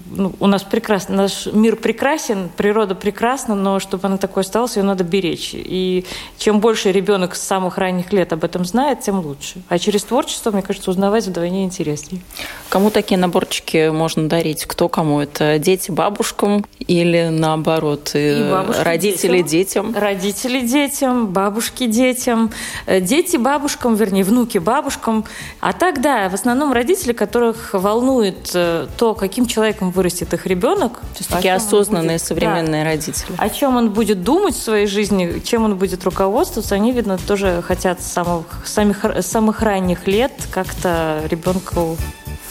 ну, 0.10 0.34
у 0.40 0.48
нас 0.48 0.64
прекрасно, 0.64 1.16
наш 1.16 1.48
мир 1.48 1.76
прекрасен, 1.76 2.50
природа 2.56 2.96
прекрасна, 2.96 3.56
но 3.56 3.80
чтобы 3.80 4.08
она 4.08 4.18
такой 4.18 4.42
осталась, 4.42 4.78
ее 4.78 4.84
надо 4.84 5.04
беречь. 5.04 5.52
И 5.54 6.06
чем 6.38 6.60
больше 6.60 6.92
ребенок 6.92 7.36
с 7.36 7.42
самых 7.42 7.78
ранних 7.78 8.14
лет 8.14 8.34
об 8.34 8.44
этом 8.44 8.66
знает, 8.66 9.02
тем 9.02 9.20
лучше. 9.20 9.62
А 9.70 9.80
через 9.80 10.04
творчество, 10.04 10.52
мне 10.52 10.62
кажется, 10.62 10.92
узнавать 10.92 11.26
вдвойне 11.28 11.66
интереснее. 11.66 12.22
Кому 12.70 12.90
такие 12.90 13.18
наборчики 13.18 13.90
можно 13.90 14.28
дарить? 14.28 14.66
Кто 14.66 14.90
кому? 14.90 15.20
Это 15.20 15.60
дети 15.60 15.92
бабушкам 15.92 16.66
или 16.80 17.30
наоборот 17.30 18.12
и 18.14 18.50
родители 18.84 19.42
детям. 19.42 19.92
детям? 19.92 20.02
Родители 20.02 20.60
детям, 20.62 21.28
бабушки 21.28 21.88
детям, 21.88 22.52
э, 22.86 23.02
дети 23.02 23.38
бабушкам, 23.38 23.96
вернее, 23.96 24.24
внуки 24.24 24.58
бабушкам. 24.58 25.26
А 25.60 25.74
так, 25.74 26.02
да, 26.02 26.30
в 26.30 26.34
основном 26.34 26.74
родители, 26.74 27.14
которых 27.14 27.74
волнует 27.74 28.52
э, 28.54 28.88
то, 28.98 29.14
каким 29.14 29.46
человеком 29.46 29.92
вырастет 29.98 30.34
их 30.34 30.46
ребенок. 30.46 30.94
То 31.00 31.18
есть 31.18 31.30
такие 31.30 31.54
осознанные 31.56 32.18
будет, 32.18 32.28
современные 32.28 32.84
да, 32.84 32.90
родители. 32.90 33.36
О 33.38 33.50
чем 33.50 33.76
он 33.76 33.90
будет 33.90 34.24
думать 34.24 34.56
в 34.56 34.62
своей 34.62 34.88
жизни, 34.88 35.42
чем 35.44 35.66
он 35.66 35.78
будет 35.78 36.04
руководствоваться, 36.06 36.76
они, 36.76 36.92
видно, 36.92 37.18
тоже 37.18 37.62
хотят 37.66 38.02
с 38.02 38.06
самых, 38.06 38.46
самых, 38.66 39.06
самых 39.22 39.62
ранних 39.62 40.08
лет 40.08 40.32
как-то 40.52 41.22
ребенку 41.30 41.98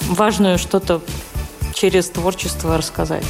важную 0.09 0.59
что-то 0.59 1.01
через 1.73 2.11
творчество 2.11 2.77
рассказать. 2.77 3.25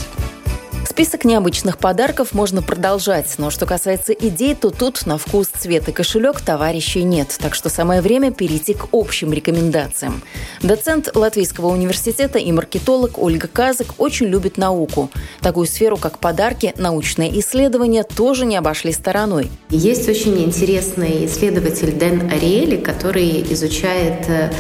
Список 0.97 1.27
необычных 1.27 1.77
подарков 1.77 2.33
можно 2.33 2.63
продолжать, 2.63 3.35
но 3.37 3.51
что 3.51 3.67
касается 3.67 4.15
идей, 4.15 4.55
то 4.55 4.71
тут 4.71 5.05
на 5.05 5.19
вкус, 5.19 5.49
цвет 5.49 5.87
и 5.91 5.93
кошелек 5.93 6.41
товарищей 6.41 7.03
нет, 7.03 7.37
так 7.39 7.55
что 7.55 7.69
самое 7.69 8.01
время 8.01 8.33
перейти 8.33 8.73
к 8.73 8.89
общим 8.93 9.31
рекомендациям. 9.31 10.23
Доцент 10.63 11.15
Латвийского 11.15 11.67
университета 11.67 12.39
и 12.39 12.51
маркетолог 12.51 13.19
Ольга 13.19 13.47
Казак 13.47 13.89
очень 13.99 14.25
любит 14.25 14.57
науку. 14.57 15.11
Такую 15.43 15.67
сферу, 15.67 15.99
как 15.99 16.19
подарки, 16.19 16.73
научные 16.79 17.41
исследования 17.41 18.03
тоже 18.03 18.47
не 18.47 18.57
обошли 18.57 18.91
стороной. 18.91 19.51
Есть 19.69 20.09
очень 20.09 20.43
интересный 20.43 21.27
исследователь 21.27 21.93
Дэн 21.93 22.31
Ариэли, 22.31 22.79
который 22.79 23.45
изучает 23.53 24.27
э, 24.31 24.51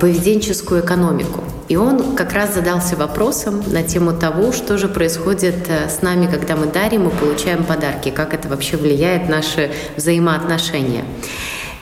поведенческую 0.00 0.82
экономику. 0.82 1.44
И 1.68 1.76
он 1.76 2.16
как 2.16 2.32
раз 2.32 2.54
задался 2.54 2.96
вопросом 2.96 3.62
на 3.66 3.82
тему 3.82 4.12
того, 4.12 4.52
что 4.52 4.78
же 4.78 4.88
происходит 4.88 5.68
э, 5.68 5.88
с 5.88 6.02
нами, 6.02 6.26
когда 6.26 6.56
мы 6.56 6.66
дарим 6.66 7.08
и 7.08 7.10
получаем 7.10 7.64
подарки, 7.64 8.10
как 8.10 8.34
это 8.34 8.48
вообще 8.48 8.76
влияет 8.76 9.28
наши 9.28 9.70
взаимоотношения. 9.96 11.04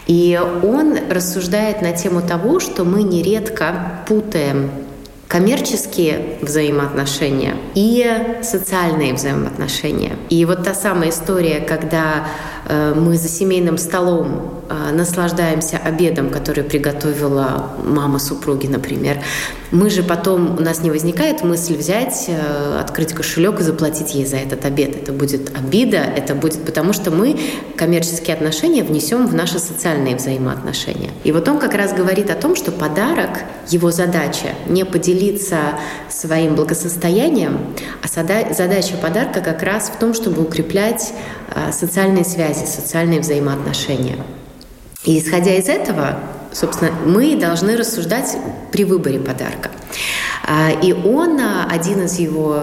И 0.07 0.41
он 0.63 0.99
рассуждает 1.11 1.83
на 1.83 1.93
тему 1.93 2.21
того, 2.23 2.61
что 2.61 2.85
мы 2.85 3.03
нередко 3.03 4.03
путаем 4.09 4.71
коммерческие 5.29 6.39
взаимоотношения 6.43 7.55
и 7.77 8.41
социальные 8.43 9.15
взаимоотношения. 9.15 10.17
И 10.29 10.45
вот 10.45 10.65
та 10.65 10.75
самая 10.75 11.11
история, 11.11 11.61
когда 11.61 12.27
э, 12.69 12.95
мы 12.97 13.17
за 13.17 13.29
семейным 13.29 13.79
столом 13.79 14.60
наслаждаемся 14.93 15.79
обедом, 15.79 16.31
который 16.31 16.65
приготовила 16.65 17.73
мама 17.85 18.19
супруги, 18.19 18.67
например, 18.67 19.19
мы 19.71 19.89
же 19.89 20.03
потом, 20.03 20.57
у 20.59 20.63
нас 20.63 20.83
не 20.83 20.91
возникает 20.91 21.43
мысль 21.43 21.77
взять, 21.77 22.25
э, 22.29 22.81
открыть 22.81 23.13
кошелек 23.13 23.61
и 23.61 23.63
заплатить 23.63 24.15
ей 24.15 24.27
за 24.27 24.37
этот 24.37 24.65
обед. 24.65 24.97
Это 24.97 25.13
будет 25.13 25.57
обида, 25.57 25.99
это 25.99 26.35
будет 26.35 26.65
потому, 26.65 26.93
что 26.93 27.11
мы 27.13 27.39
коммерческие 27.77 28.35
отношения 28.35 28.83
внесем 28.83 29.27
в 29.27 29.35
наши 29.35 29.59
социальные 29.61 30.17
взаимоотношения. 30.17 31.11
И 31.23 31.31
вот 31.31 31.49
он 31.49 31.59
как 31.59 31.75
раз 31.75 31.93
говорит 31.93 32.31
о 32.31 32.35
том, 32.35 32.57
что 32.57 32.73
подарок, 32.73 33.45
его 33.69 33.93
задача 33.93 34.55
не 34.67 34.85
поделиться 34.85 35.59
своим 36.09 36.57
благосостоянием, 36.57 37.59
а 38.03 38.09
задача 38.09 38.97
подарка 38.97 39.41
как 39.41 39.63
раз 39.63 39.91
в 39.91 39.99
том, 39.99 40.15
чтобы 40.15 40.43
укреплять 40.43 41.13
э, 41.55 41.71
социальные 41.73 42.25
связи, 42.25 42.65
социальные 42.65 43.21
взаимоотношения. 43.21 44.17
И 45.05 45.19
исходя 45.19 45.55
из 45.55 45.69
этого, 45.69 46.19
собственно, 46.53 46.93
мы 47.07 47.37
должны 47.37 47.77
рассуждать 47.77 48.37
при 48.71 48.85
выборе 48.85 49.19
подарка. 49.19 49.71
А, 50.47 50.71
и 50.71 50.93
он, 50.93 51.39
а, 51.41 51.67
один 51.71 52.03
из 52.03 52.19
его 52.19 52.63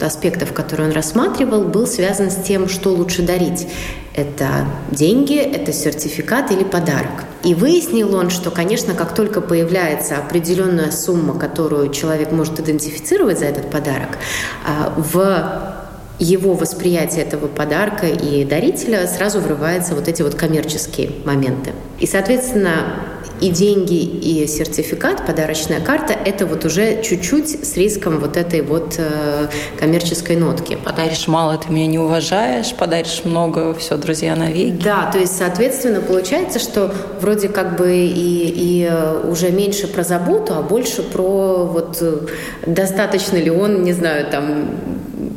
аспектов, 0.00 0.52
который 0.52 0.86
он 0.86 0.92
рассматривал, 0.92 1.64
был 1.64 1.86
связан 1.86 2.30
с 2.30 2.36
тем, 2.36 2.68
что 2.68 2.90
лучше 2.90 3.22
дарить. 3.22 3.68
Это 4.14 4.66
деньги, 4.90 5.36
это 5.36 5.72
сертификат 5.72 6.50
или 6.50 6.64
подарок. 6.64 7.24
И 7.44 7.54
выяснил 7.54 8.14
он, 8.14 8.30
что, 8.30 8.50
конечно, 8.50 8.94
как 8.94 9.14
только 9.14 9.40
появляется 9.40 10.16
определенная 10.16 10.90
сумма, 10.90 11.38
которую 11.38 11.90
человек 11.90 12.32
может 12.32 12.58
идентифицировать 12.58 13.38
за 13.38 13.44
этот 13.44 13.70
подарок, 13.70 14.18
а, 14.64 14.94
в 14.96 15.75
его 16.18 16.54
восприятие 16.54 17.24
этого 17.24 17.46
подарка 17.46 18.06
и 18.06 18.44
дарителя 18.44 19.06
сразу 19.06 19.40
врываются 19.40 19.94
вот 19.94 20.08
эти 20.08 20.22
вот 20.22 20.34
коммерческие 20.34 21.10
моменты. 21.24 21.72
И, 22.00 22.06
соответственно, 22.06 23.06
и 23.40 23.50
деньги, 23.50 24.02
и 24.02 24.46
сертификат, 24.46 25.26
подарочная 25.26 25.80
карта– 25.80 26.14
это 26.24 26.46
вот 26.46 26.64
уже 26.64 27.02
чуть-чуть 27.02 27.66
с 27.66 27.76
риском 27.76 28.18
вот 28.18 28.36
этой 28.36 28.62
вот 28.62 28.94
э, 28.96 29.48
коммерческой 29.78 30.36
нотки. 30.36 30.78
Подаришь 30.82 31.28
мало, 31.28 31.58
ты 31.58 31.70
меня 31.70 31.86
не 31.86 31.98
уважаешь, 31.98 32.74
подаришь 32.74 33.22
много, 33.24 33.74
все, 33.74 33.96
друзья 33.98 34.36
навеки. 34.36 34.82
Да, 34.82 35.10
то 35.12 35.18
есть, 35.18 35.36
соответственно, 35.36 36.00
получается, 36.00 36.58
что 36.58 36.94
вроде 37.20 37.48
как 37.48 37.76
бы 37.76 37.94
и, 37.94 38.80
и 38.80 38.88
э, 38.90 39.28
уже 39.28 39.50
меньше 39.50 39.86
про 39.86 40.02
заботу, 40.02 40.54
а 40.54 40.62
больше 40.62 41.02
про 41.02 41.66
вот 41.66 41.98
э, 42.00 42.20
достаточно 42.66 43.36
ли 43.36 43.50
он, 43.50 43.82
не 43.82 43.92
знаю, 43.92 44.30
там 44.30 44.68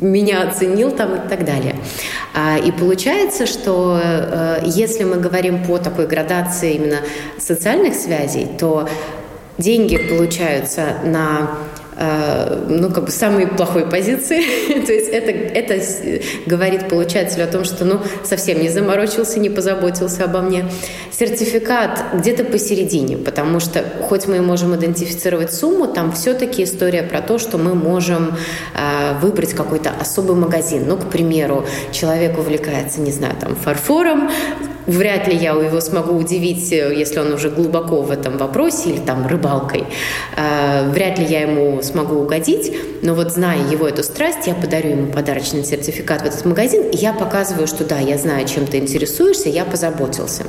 меня 0.00 0.42
оценил 0.48 0.90
там 0.90 1.14
и 1.14 1.28
так 1.28 1.44
далее. 1.44 1.76
А, 2.34 2.58
и 2.58 2.70
получается, 2.70 3.46
что 3.46 4.00
э, 4.02 4.62
если 4.64 5.04
мы 5.04 5.16
говорим 5.16 5.64
по 5.64 5.78
такой 5.78 6.06
градации 6.06 6.74
именно 6.74 7.00
социальных 7.38 7.94
связей, 7.94 8.46
то 8.58 8.88
деньги 9.58 9.96
получаются 9.96 10.94
на 11.04 11.50
ну, 12.00 12.90
как 12.90 13.04
бы 13.04 13.10
самой 13.10 13.46
плохой 13.46 13.86
позиции. 13.86 14.40
То 14.86 14.92
есть 14.92 15.08
это, 15.08 15.30
это 15.30 16.22
говорит 16.46 16.88
получателю 16.88 17.44
о 17.44 17.46
том, 17.46 17.64
что, 17.64 17.84
ну, 17.84 18.00
совсем 18.24 18.60
не 18.62 18.70
заморочился, 18.70 19.38
не 19.38 19.50
позаботился 19.50 20.24
обо 20.24 20.40
мне. 20.40 20.64
Сертификат 21.10 22.02
где-то 22.14 22.44
посередине, 22.44 23.18
потому 23.18 23.60
что 23.60 23.84
хоть 24.08 24.26
мы 24.26 24.40
можем 24.40 24.74
идентифицировать 24.74 25.52
сумму, 25.52 25.86
там 25.86 26.12
все-таки 26.12 26.64
история 26.64 27.02
про 27.02 27.20
то, 27.20 27.38
что 27.38 27.58
мы 27.58 27.74
можем 27.74 28.34
э, 28.74 29.18
выбрать 29.20 29.52
какой-то 29.52 29.90
особый 30.00 30.36
магазин. 30.36 30.84
Ну, 30.86 30.96
к 30.96 31.10
примеру, 31.10 31.66
человек 31.92 32.38
увлекается, 32.38 33.02
не 33.02 33.12
знаю, 33.12 33.34
там, 33.38 33.54
фарфором, 33.56 34.30
Вряд 34.86 35.28
ли 35.28 35.36
я 35.36 35.50
его 35.50 35.80
смогу 35.80 36.16
удивить, 36.16 36.72
э, 36.72 36.94
если 36.94 37.20
он 37.20 37.32
уже 37.32 37.50
глубоко 37.50 38.02
в 38.02 38.10
этом 38.10 38.38
вопросе 38.38 38.90
или 38.90 39.00
там 39.00 39.26
рыбалкой. 39.26 39.84
Э, 40.36 40.88
вряд 40.90 41.18
ли 41.18 41.24
я 41.24 41.42
ему 41.42 41.82
смогу 41.82 42.16
угодить, 42.16 42.72
но 43.02 43.14
вот 43.14 43.32
зная 43.32 43.58
его 43.70 43.86
эту 43.86 44.02
страсть, 44.02 44.46
я 44.46 44.54
подарю 44.54 44.90
ему 44.90 45.12
подарочный 45.12 45.64
сертификат 45.64 46.22
в 46.22 46.26
этот 46.26 46.44
магазин, 46.44 46.82
и 46.90 46.96
я 46.96 47.12
показываю, 47.12 47.66
что 47.66 47.84
да, 47.84 47.98
я 47.98 48.18
знаю, 48.18 48.46
чем 48.46 48.66
ты 48.66 48.78
интересуешься, 48.78 49.48
я 49.48 49.64
позаботился. 49.64 50.44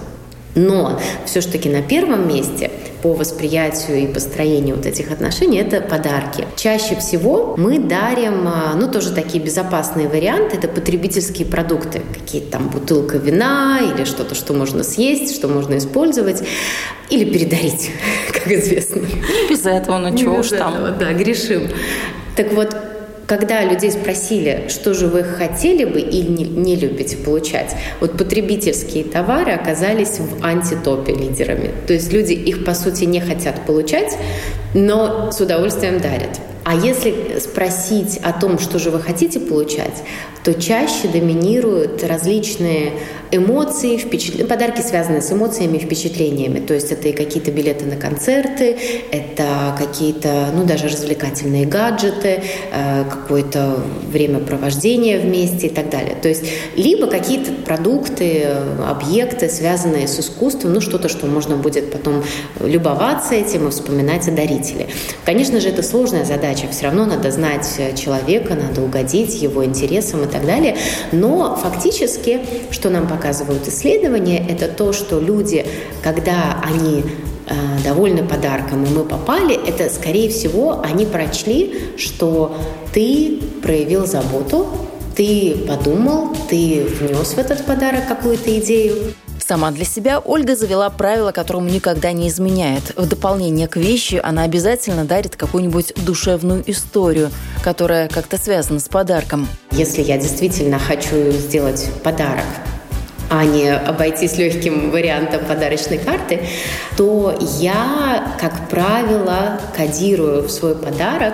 Но 0.55 1.00
все-таки 1.25 1.70
на 1.70 1.81
первом 1.81 2.27
месте 2.27 2.72
по 3.01 3.13
восприятию 3.13 3.98
и 3.98 4.08
построению 4.08 4.75
вот 4.75 4.86
этих 4.86 5.12
отношений– 5.12 5.58
это 5.60 5.81
подарки. 5.81 6.46
Чаще 6.55 6.96
всего 6.96 7.55
мы 7.58 7.79
дарим, 7.79 8.48
а, 8.48 8.75
ну, 8.75 8.88
тоже 8.91 9.12
такие 9.12 9.43
безопасные 9.43 10.08
варианты, 10.08 10.58
это 10.58 10.67
потребительские 10.67 11.48
продукты, 11.48 12.01
какие-то 12.13 12.51
там 12.51 12.70
бутылка 12.70 13.17
вина 13.17 13.79
или 13.81 14.05
что-то, 14.05 14.36
что 14.36 14.53
можно 14.53 14.84
съесть, 14.84 15.36
что 15.36 15.48
можно 15.48 15.77
использовать 15.77 16.43
или 17.10 17.25
передарить, 17.25 17.89
как 18.31 18.51
известно. 18.51 19.01
Без 19.50 19.65
этого, 19.65 19.98
ну 19.98 20.15
чего 20.15 20.38
уж 20.39 20.50
там. 20.50 20.75
Этого, 20.75 20.91
да, 20.91 21.13
грешим. 21.13 21.70
Так 22.36 22.53
вот, 22.53 22.75
когда 23.31 23.63
людей 23.63 23.91
спросили, 23.91 24.65
что 24.67 24.93
же 24.93 25.07
вы 25.07 25.23
хотели 25.23 25.85
бы 25.85 26.01
или 26.01 26.27
не, 26.27 26.43
не 26.43 26.75
любите 26.75 27.15
получать, 27.15 27.73
вот 28.01 28.17
потребительские 28.17 29.05
товары 29.05 29.53
оказались 29.53 30.19
в 30.19 30.43
антитопе 30.43 31.13
лидерами. 31.13 31.71
То 31.88 31.93
есть 31.93 32.11
люди 32.11 32.33
их, 32.33 32.65
по 32.65 32.73
сути, 32.73 33.05
не 33.05 33.21
хотят 33.21 33.65
получать, 33.65 34.17
но 34.73 35.31
с 35.31 35.39
удовольствием 35.39 36.01
дарят. 36.01 36.41
А 36.63 36.75
если 36.75 37.39
спросить 37.39 38.18
о 38.18 38.34
том, 38.34 38.60
что 38.60 38.77
же 38.77 38.91
вы 38.91 39.00
хотите 39.00 39.39
получать, 39.39 40.03
то 40.44 40.53
чаще 40.53 41.08
доминируют 41.08 42.03
различные 42.03 42.94
эмоции, 43.32 43.98
впечатления, 43.98 44.46
подарки, 44.46 44.82
связанные 44.82 45.22
с 45.22 45.32
эмоциями 45.32 45.77
и 45.77 45.80
впечатлениями. 45.80 46.60
То 46.60 46.74
есть 46.74 46.91
это 46.91 47.08
и 47.08 47.13
какие-то 47.13 47.51
билеты 47.51 47.86
на 47.86 47.96
концерты, 47.96 48.77
это 49.12 49.75
какие-то, 49.77 50.48
ну, 50.53 50.65
даже 50.65 50.88
развлекательные 50.88 51.65
гаджеты, 51.65 52.44
э, 52.72 53.06
какое-то 53.10 53.77
времяпровождение 54.12 55.20
вместе 55.20 55.68
и 55.68 55.70
так 55.70 55.89
далее. 55.89 56.15
То 56.22 56.27
есть 56.27 56.44
либо 56.75 57.08
какие-то 57.08 57.51
продукты, 57.53 58.48
объекты, 58.86 59.48
связанные 59.48 60.08
с 60.08 60.20
искусством, 60.20 60.74
ну, 60.74 60.82
что-то, 60.82 61.08
что 61.08 61.27
можно 61.27 61.56
будет 61.56 61.91
потом 61.91 62.24
любоваться 62.60 63.36
этим 63.36 63.68
и 63.68 63.72
вспоминать 63.72 64.27
о 64.27 64.32
дарителе. 64.32 64.88
Конечно 65.24 65.62
же, 65.62 65.70
это 65.70 65.84
сложная 65.84 66.25
задача. 66.25 66.50
Все 66.72 66.86
равно 66.86 67.05
надо 67.05 67.31
знать 67.31 67.67
человека, 67.96 68.55
надо 68.55 68.81
угодить 68.81 69.41
его 69.41 69.63
интересам 69.65 70.24
и 70.24 70.27
так 70.27 70.46
далее. 70.46 70.77
Но 71.12 71.55
фактически, 71.55 72.41
что 72.72 72.89
нам 72.89 73.08
показывают 73.08 73.67
исследования, 73.67 74.46
это 74.48 74.67
то, 74.67 74.93
что 74.93 75.20
люди, 75.20 75.65
когда 76.03 76.62
они 76.63 77.03
э, 77.48 77.53
довольны 77.84 78.24
подарком, 78.24 78.84
и 78.84 78.89
мы 78.89 79.03
попали, 79.03 79.55
это, 79.67 79.89
скорее 79.89 80.29
всего, 80.29 80.81
они 80.81 81.05
прочли, 81.05 81.91
что 81.98 82.55
ты 82.93 83.39
проявил 83.62 84.05
заботу, 84.05 84.67
ты 85.15 85.55
подумал, 85.67 86.36
ты 86.50 86.86
внес 87.00 87.34
в 87.34 87.38
этот 87.38 87.65
подарок 87.65 88.08
какую-то 88.08 88.58
идею. 88.60 89.13
Сама 89.51 89.72
для 89.72 89.84
себя 89.84 90.20
Ольга 90.20 90.55
завела 90.55 90.89
правило, 90.89 91.34
которому 91.34 91.67
никогда 91.67 92.13
не 92.13 92.29
изменяет. 92.29 92.96
В 92.96 93.05
дополнение 93.05 93.67
к 93.67 93.75
вещи 93.75 94.17
она 94.24 94.43
обязательно 94.43 95.03
дарит 95.03 95.36
какую-нибудь 95.36 95.91
душевную 96.05 96.63
историю, 96.72 97.31
которая 97.62 98.08
как-то 98.08 98.38
связана 98.38 98.79
с 98.79 98.88
подарком. 98.88 99.50
Если 99.72 100.03
я 100.03 100.17
действительно 100.17 100.79
хочу 100.79 101.31
сделать 101.31 101.86
подарок, 102.01 102.46
а 103.29 103.43
не 103.43 103.75
обойтись 103.75 104.38
легким 104.38 104.89
вариантом 104.89 105.43
подарочной 105.43 105.98
карты, 105.98 106.48
то 106.96 107.38
я, 107.60 108.38
как 108.39 108.70
правило, 108.70 109.60
кодирую 109.75 110.43
в 110.43 110.50
свой 110.50 110.75
подарок 110.75 111.34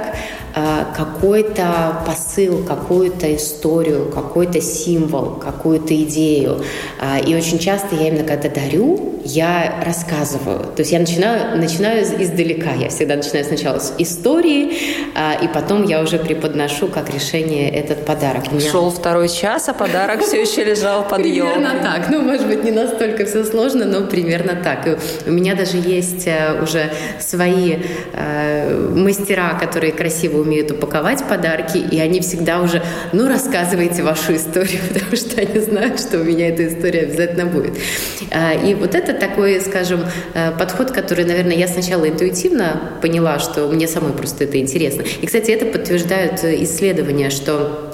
какой-то 0.95 2.01
посыл, 2.05 2.63
какую-то 2.63 3.35
историю, 3.35 4.09
какой-то 4.09 4.61
символ, 4.61 5.35
какую-то 5.35 5.95
идею. 6.03 6.63
Э, 6.99 7.19
и 7.23 7.35
очень 7.35 7.59
часто 7.59 7.95
я 7.95 8.07
именно 8.07 8.23
когда 8.23 8.49
дарю, 8.49 9.13
я 9.23 9.83
рассказываю. 9.85 10.59
То 10.59 10.79
есть 10.79 10.91
я 10.91 10.99
начинаю, 10.99 11.57
начинаю 11.57 12.03
издалека. 12.03 12.71
Я 12.73 12.89
всегда 12.89 13.17
начинаю 13.17 13.45
сначала 13.45 13.79
с 13.79 13.93
истории, 13.97 14.73
э, 15.15 15.43
и 15.43 15.47
потом 15.47 15.83
я 15.83 16.01
уже 16.01 16.17
преподношу 16.17 16.87
как 16.87 17.13
решение 17.13 17.69
этот 17.69 18.05
подарок. 18.05 18.51
Меня... 18.51 18.71
Шел 18.71 18.89
второй 18.89 19.29
час, 19.29 19.69
а 19.69 19.73
подарок 19.73 20.21
все 20.21 20.41
еще 20.41 20.63
лежал 20.63 21.07
под 21.07 21.25
елкой. 21.25 21.53
Примерно 21.53 21.79
так. 21.83 22.09
Ну, 22.09 22.21
может 22.21 22.47
быть, 22.47 22.63
не 22.63 22.71
настолько 22.71 23.25
все 23.25 23.43
сложно, 23.43 23.85
но 23.85 24.07
примерно 24.07 24.55
так. 24.63 24.87
И 24.87 24.97
у 25.29 25.31
меня 25.31 25.55
даже 25.55 25.77
есть 25.77 26.27
уже 26.61 26.91
свои 27.19 27.77
мастера, 28.95 29.57
которые 29.59 29.91
красиво 29.91 30.46
умеют 30.47 30.71
упаковать 30.71 31.23
подарки, 31.27 31.77
и 31.77 31.99
они 31.99 32.21
всегда 32.21 32.61
уже, 32.61 32.81
ну, 33.11 33.27
рассказывайте 33.27 34.01
вашу 34.01 34.35
историю, 34.35 34.79
потому 34.93 35.15
что 35.15 35.41
они 35.41 35.59
знают, 35.59 35.99
что 35.99 36.19
у 36.19 36.23
меня 36.23 36.49
эта 36.49 36.67
история 36.67 37.01
обязательно 37.01 37.45
будет. 37.45 37.73
А, 38.31 38.53
и 38.53 38.73
вот 38.73 38.95
это 38.95 39.13
такой, 39.13 39.59
скажем, 39.61 40.05
э, 40.33 40.51
подход, 40.57 40.91
который, 40.91 41.25
наверное, 41.25 41.55
я 41.55 41.67
сначала 41.67 42.07
интуитивно 42.07 42.81
поняла, 43.01 43.39
что 43.39 43.67
мне 43.67 43.87
самой 43.87 44.13
просто 44.13 44.45
это 44.45 44.57
интересно. 44.59 45.03
И, 45.21 45.25
кстати, 45.25 45.51
это 45.51 45.65
подтверждают 45.65 46.43
исследования, 46.43 47.29
что 47.29 47.86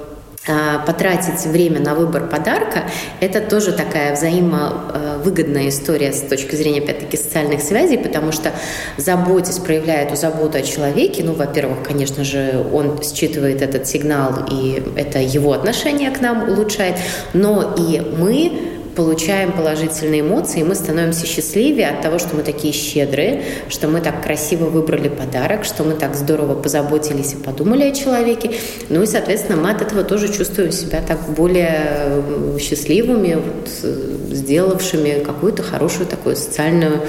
потратить 0.86 1.46
время 1.46 1.80
на 1.80 1.96
выбор 1.96 2.28
подарка, 2.28 2.84
это 3.22 3.40
тоже 3.40 3.72
такая 3.72 4.16
взаимовыгодная 4.16 5.70
история 5.70 6.12
с 6.12 6.22
точки 6.22 6.56
зрения, 6.56 6.80
опять-таки, 6.80 7.16
социальных 7.16 7.62
связей, 7.62 7.98
потому 7.98 8.32
что 8.32 8.52
заботясь, 8.98 9.60
проявляя 9.60 10.06
эту 10.06 10.16
заботу 10.16 10.58
о 10.58 10.62
человеке, 10.62 11.24
ну, 11.24 11.34
во-первых, 11.34 11.84
конечно 11.84 12.24
же, 12.24 12.66
он 12.74 13.02
считывает 13.02 13.62
этот 13.62 13.88
сигнал, 13.88 14.46
и 14.52 14.84
это 14.98 15.20
его 15.20 15.54
отношение 15.54 16.12
к 16.12 16.20
нам 16.20 16.50
улучшает, 16.50 16.96
но 17.34 17.76
и 17.78 18.02
мы 18.18 18.74
получаем 18.96 19.52
положительные 19.52 20.22
эмоции, 20.22 20.64
мы 20.64 20.76
становимся 20.76 21.26
счастливее 21.26 21.90
от 21.90 22.02
того, 22.02 22.20
что 22.20 22.36
мы 22.36 22.44
такие 22.44 22.74
щедрые, 22.74 23.44
что 23.70 23.88
мы 23.88 24.02
так 24.02 24.24
красиво 24.24 24.66
выбрали 24.66 25.10
подарок, 25.10 25.66
что 25.66 25.84
мы 25.84 25.94
так 25.94 26.16
здорово 26.16 26.56
позаботились 26.56 27.34
и 27.34 27.36
подумали 27.38 27.84
о 27.84 27.92
человеке. 27.94 28.52
Ну 28.90 29.04
и, 29.04 29.06
соответственно, 29.06 29.62
мы 29.62 29.72
от 29.72 29.82
этого 29.82 30.04
тоже 30.04 30.32
чувствуем 30.32 30.72
себя 30.72 31.02
так 31.02 31.20
более 31.30 31.82
э, 31.86 32.58
счастливыми, 32.60 33.36
вот, 33.36 33.70
э, 33.84 34.14
сделавшими 34.32 35.24
какую-то 35.24 35.64
хорошую 35.64 36.08
такую 36.08 36.36
социальную 36.36 37.02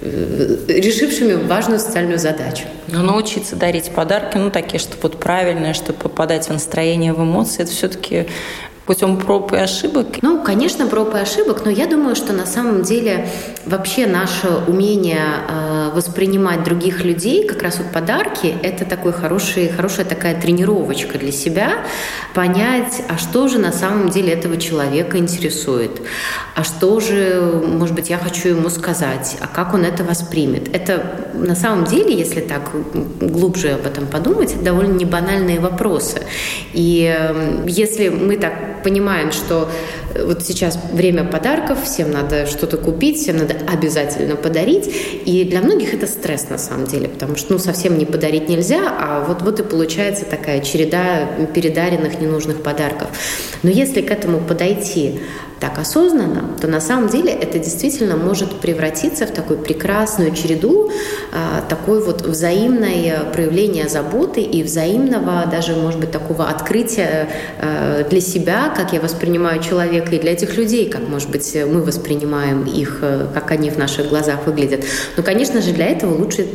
э, 0.00 0.56
решившими 0.68 1.34
важную 1.34 1.80
социальную 1.80 2.18
задачу. 2.18 2.64
Но 2.88 3.02
научиться 3.02 3.56
дарить 3.56 3.90
подарки, 3.90 4.36
ну, 4.36 4.50
такие, 4.50 4.78
чтобы 4.78 5.02
вот 5.02 5.18
правильные, 5.18 5.74
чтобы 5.74 5.98
попадать 5.98 6.46
в 6.46 6.52
настроение, 6.52 7.12
в 7.12 7.22
эмоции, 7.22 7.62
это 7.62 7.72
все-таки 7.72 8.26
путем 8.86 9.16
проб 9.16 9.52
и 9.52 9.56
ошибок? 9.56 10.06
Ну, 10.22 10.42
конечно, 10.42 10.86
проб 10.86 11.14
и 11.14 11.18
ошибок, 11.18 11.62
но 11.64 11.70
я 11.70 11.86
думаю, 11.86 12.14
что 12.16 12.32
на 12.32 12.46
самом 12.46 12.82
деле 12.82 13.28
вообще 13.64 14.06
наше 14.06 14.48
умение 14.66 15.24
э, 15.48 15.90
воспринимать 15.94 16.64
других 16.64 17.04
людей, 17.04 17.46
как 17.46 17.62
раз 17.62 17.78
вот 17.78 17.90
подарки, 17.92 18.54
это 18.62 18.84
такой 18.84 19.12
хороший, 19.12 19.68
хорошая 19.68 20.04
такая 20.04 20.38
тренировочка 20.40 21.18
для 21.18 21.32
себя, 21.32 21.84
понять, 22.34 23.02
а 23.08 23.16
что 23.16 23.48
же 23.48 23.58
на 23.58 23.72
самом 23.72 24.10
деле 24.10 24.32
этого 24.32 24.58
человека 24.58 25.16
интересует, 25.16 26.02
а 26.54 26.62
что 26.62 27.00
же, 27.00 27.62
может 27.66 27.94
быть, 27.94 28.10
я 28.10 28.18
хочу 28.18 28.50
ему 28.50 28.68
сказать, 28.68 29.36
а 29.40 29.46
как 29.46 29.72
он 29.72 29.84
это 29.84 30.04
воспримет. 30.04 30.74
Это 30.74 31.30
на 31.32 31.54
самом 31.54 31.84
деле, 31.84 32.14
если 32.14 32.40
так 32.40 32.70
глубже 33.20 33.70
об 33.70 33.86
этом 33.86 34.06
подумать, 34.06 34.62
довольно 34.62 34.92
не 34.92 35.04
банальные 35.04 35.58
вопросы. 35.58 36.22
И 36.74 37.14
э, 37.16 37.64
если 37.66 38.10
мы 38.10 38.36
так 38.36 38.73
понимаем, 38.84 39.32
что 39.32 39.68
вот 40.18 40.44
сейчас 40.44 40.78
время 40.92 41.24
подарков, 41.24 41.84
всем 41.84 42.10
надо 42.10 42.46
что-то 42.46 42.76
купить, 42.76 43.18
всем 43.18 43.36
надо 43.36 43.54
обязательно 43.66 44.36
подарить. 44.36 44.90
И 45.24 45.44
для 45.44 45.60
многих 45.60 45.94
это 45.94 46.06
стресс 46.06 46.48
на 46.48 46.58
самом 46.58 46.86
деле, 46.86 47.08
потому 47.08 47.36
что 47.36 47.52
ну, 47.54 47.58
совсем 47.58 47.98
не 47.98 48.04
подарить 48.04 48.48
нельзя, 48.48 48.94
а 48.98 49.24
вот, 49.26 49.42
вот 49.42 49.60
и 49.60 49.62
получается 49.62 50.24
такая 50.24 50.60
череда 50.60 51.28
передаренных 51.54 52.20
ненужных 52.20 52.62
подарков. 52.62 53.08
Но 53.62 53.70
если 53.70 54.00
к 54.02 54.10
этому 54.10 54.40
подойти 54.40 55.20
так 55.64 55.78
осознанно, 55.78 56.50
то 56.60 56.66
на 56.66 56.80
самом 56.80 57.08
деле 57.08 57.32
это 57.32 57.58
действительно 57.58 58.16
может 58.16 58.60
превратиться 58.60 59.26
в 59.26 59.30
такую 59.30 59.60
прекрасную 59.60 60.34
череду, 60.34 60.90
а, 61.32 61.62
такой 61.68 62.04
вот 62.04 62.20
взаимное 62.22 63.20
проявление 63.32 63.88
заботы 63.88 64.42
и 64.42 64.62
взаимного 64.62 65.46
даже, 65.46 65.74
может 65.74 66.00
быть, 66.00 66.10
такого 66.10 66.48
открытия 66.50 67.28
а, 67.58 68.04
для 68.04 68.20
себя, 68.20 68.74
как 68.76 68.92
я 68.92 69.00
воспринимаю 69.00 69.62
человека, 69.62 70.03
и 70.12 70.18
для 70.18 70.32
этих 70.32 70.56
людей, 70.56 70.88
как, 70.88 71.08
может 71.08 71.30
быть, 71.30 71.54
мы 71.54 71.82
воспринимаем 71.82 72.64
их, 72.64 72.98
э, 73.02 73.26
как 73.32 73.50
они 73.50 73.70
в 73.70 73.78
наших 73.78 74.08
глазах 74.08 74.46
выглядят. 74.46 74.84
Но, 75.16 75.22
конечно 75.22 75.60
же, 75.60 75.72
для 75.72 75.86
этого 75.86 76.14
лучше 76.14 76.46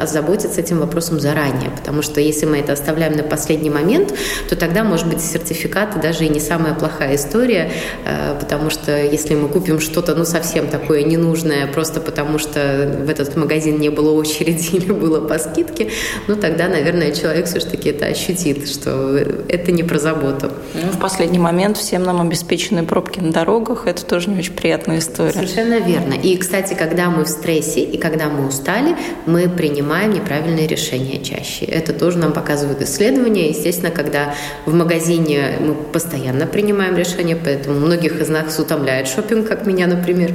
озаботиться 0.00 0.60
этим 0.60 0.80
вопросом 0.80 1.20
заранее, 1.20 1.70
потому 1.70 2.02
что 2.02 2.20
если 2.20 2.46
мы 2.46 2.58
это 2.58 2.72
оставляем 2.72 3.16
на 3.16 3.22
последний 3.22 3.70
момент, 3.70 4.14
то 4.48 4.56
тогда, 4.56 4.84
может 4.84 5.06
быть, 5.06 5.20
сертификат 5.20 6.00
даже 6.00 6.24
и 6.24 6.28
не 6.28 6.40
самая 6.40 6.74
плохая 6.74 7.16
история, 7.16 7.70
э, 8.04 8.36
потому 8.38 8.70
что 8.70 8.96
если 8.96 9.34
мы 9.34 9.48
купим 9.48 9.80
что-то, 9.80 10.14
ну, 10.14 10.24
совсем 10.24 10.68
такое 10.68 11.02
ненужное, 11.02 11.66
просто 11.66 12.00
потому 12.00 12.38
что 12.38 12.98
в 13.04 13.10
этот 13.10 13.36
магазин 13.36 13.78
не 13.78 13.90
было 13.90 14.12
очереди 14.12 14.70
или 14.76 14.92
было 14.92 15.26
по 15.26 15.38
скидке, 15.38 15.90
ну, 16.28 16.36
тогда, 16.36 16.68
наверное, 16.68 17.12
человек 17.12 17.46
все-таки 17.46 17.90
это 17.90 18.06
ощутит, 18.06 18.68
что 18.68 19.16
это 19.48 19.72
не 19.72 19.82
про 19.82 19.98
заботу. 19.98 20.50
Ну, 20.74 20.90
в 20.90 20.98
последний 20.98 21.38
момент 21.38 21.76
всем 21.76 22.02
нам 22.02 22.20
обеспечены 22.20 22.84
пробки 22.92 23.20
на 23.20 23.32
дорогах, 23.32 23.86
это 23.86 24.04
тоже 24.04 24.28
не 24.28 24.38
очень 24.38 24.52
приятная 24.52 24.98
история. 24.98 25.32
Совершенно 25.32 25.78
верно. 25.78 26.12
И, 26.12 26.36
кстати, 26.36 26.74
когда 26.74 27.08
мы 27.08 27.24
в 27.24 27.28
стрессе 27.28 27.80
и 27.80 27.96
когда 27.96 28.28
мы 28.28 28.46
устали, 28.46 28.94
мы 29.24 29.48
принимаем 29.48 30.12
неправильные 30.12 30.66
решения 30.66 31.18
чаще. 31.24 31.64
Это 31.64 31.94
тоже 31.94 32.18
нам 32.18 32.34
показывают 32.34 32.82
исследования. 32.82 33.48
Естественно, 33.48 33.90
когда 33.90 34.34
в 34.66 34.74
магазине 34.74 35.54
мы 35.60 35.72
постоянно 35.72 36.46
принимаем 36.46 36.94
решения, 36.94 37.34
поэтому 37.34 37.80
многих 37.80 38.20
из 38.20 38.28
нас 38.28 38.58
утомляет 38.58 39.08
шопинг, 39.08 39.48
как 39.48 39.64
меня, 39.64 39.86
например. 39.86 40.32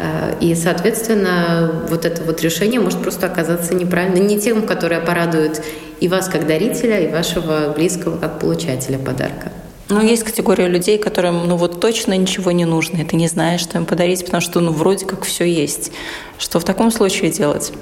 Э, 0.00 0.34
и, 0.40 0.56
соответственно, 0.56 1.84
вот 1.88 2.04
это 2.04 2.24
вот 2.24 2.42
решение 2.42 2.80
может 2.80 3.00
просто 3.00 3.28
оказаться 3.28 3.76
неправильно, 3.76 4.18
не 4.18 4.40
тем, 4.40 4.62
которое 4.62 5.00
порадует 5.00 5.62
и 6.00 6.08
вас 6.08 6.28
как 6.28 6.48
дарителя, 6.48 6.98
и 6.98 7.12
вашего 7.12 7.72
близкого 7.72 8.18
как 8.18 8.40
получателя 8.40 8.98
подарка. 8.98 9.52
Ну, 9.92 10.00
есть 10.00 10.24
категория 10.24 10.68
людей, 10.68 10.96
которым, 10.96 11.46
ну, 11.46 11.56
вот 11.56 11.78
точно 11.78 12.16
ничего 12.16 12.50
не 12.50 12.64
нужно, 12.64 13.02
и 13.02 13.04
ты 13.04 13.14
не 13.16 13.28
знаешь, 13.28 13.60
что 13.60 13.76
им 13.76 13.84
подарить, 13.84 14.24
потому 14.24 14.40
что, 14.40 14.60
ну, 14.60 14.72
вроде 14.72 15.04
как 15.04 15.24
все 15.24 15.44
есть. 15.44 15.92
Что 16.38 16.58
в 16.60 16.64
таком 16.64 16.90
случае 16.90 17.30
делать? 17.30 17.72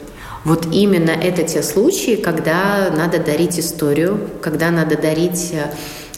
Вот 0.44 0.66
именно 0.73 1.11
это 1.11 1.44
те 1.44 1.62
случаи, 1.62 2.16
когда 2.16 2.90
надо 2.90 3.20
дарить 3.20 3.61
историю, 3.61 4.18
когда 4.42 4.73
надо 4.73 4.96
дарить 4.96 5.51
э, 5.53 5.70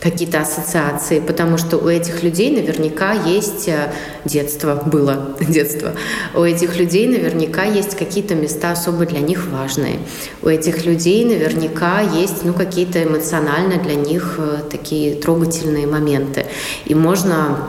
какие-то 0.03 0.41
ассоциации, 0.41 1.21
потому 1.21 1.59
что 1.59 1.79
у 1.79 1.88
этих 1.88 2.25
людей 2.25 2.51
наверняка 2.51 3.12
есть 3.12 3.69
э, 3.69 3.93
детство, 4.25 4.83
было 4.85 5.37
детство. 5.41 5.93
У 6.35 6.43
этих 6.43 6.77
людей 6.77 7.07
наверняка 7.07 7.62
есть 7.62 7.97
какие-то 7.97 8.35
места 8.35 8.73
особо 8.73 9.07
для 9.07 9.21
них 9.21 9.47
важные. 9.47 9.99
У 10.43 10.49
этих 10.49 10.85
людей 10.85 11.25
наверняка 11.25 12.01
есть 12.01 12.45
ну, 12.45 12.53
какие-то 12.53 13.03
эмоционально 13.05 13.81
для 13.81 13.95
них 13.95 14.35
э, 14.38 14.59
такие 14.69 15.15
трогательные 15.15 15.87
моменты. 15.87 16.47
И 16.85 16.95
можно 16.97 17.69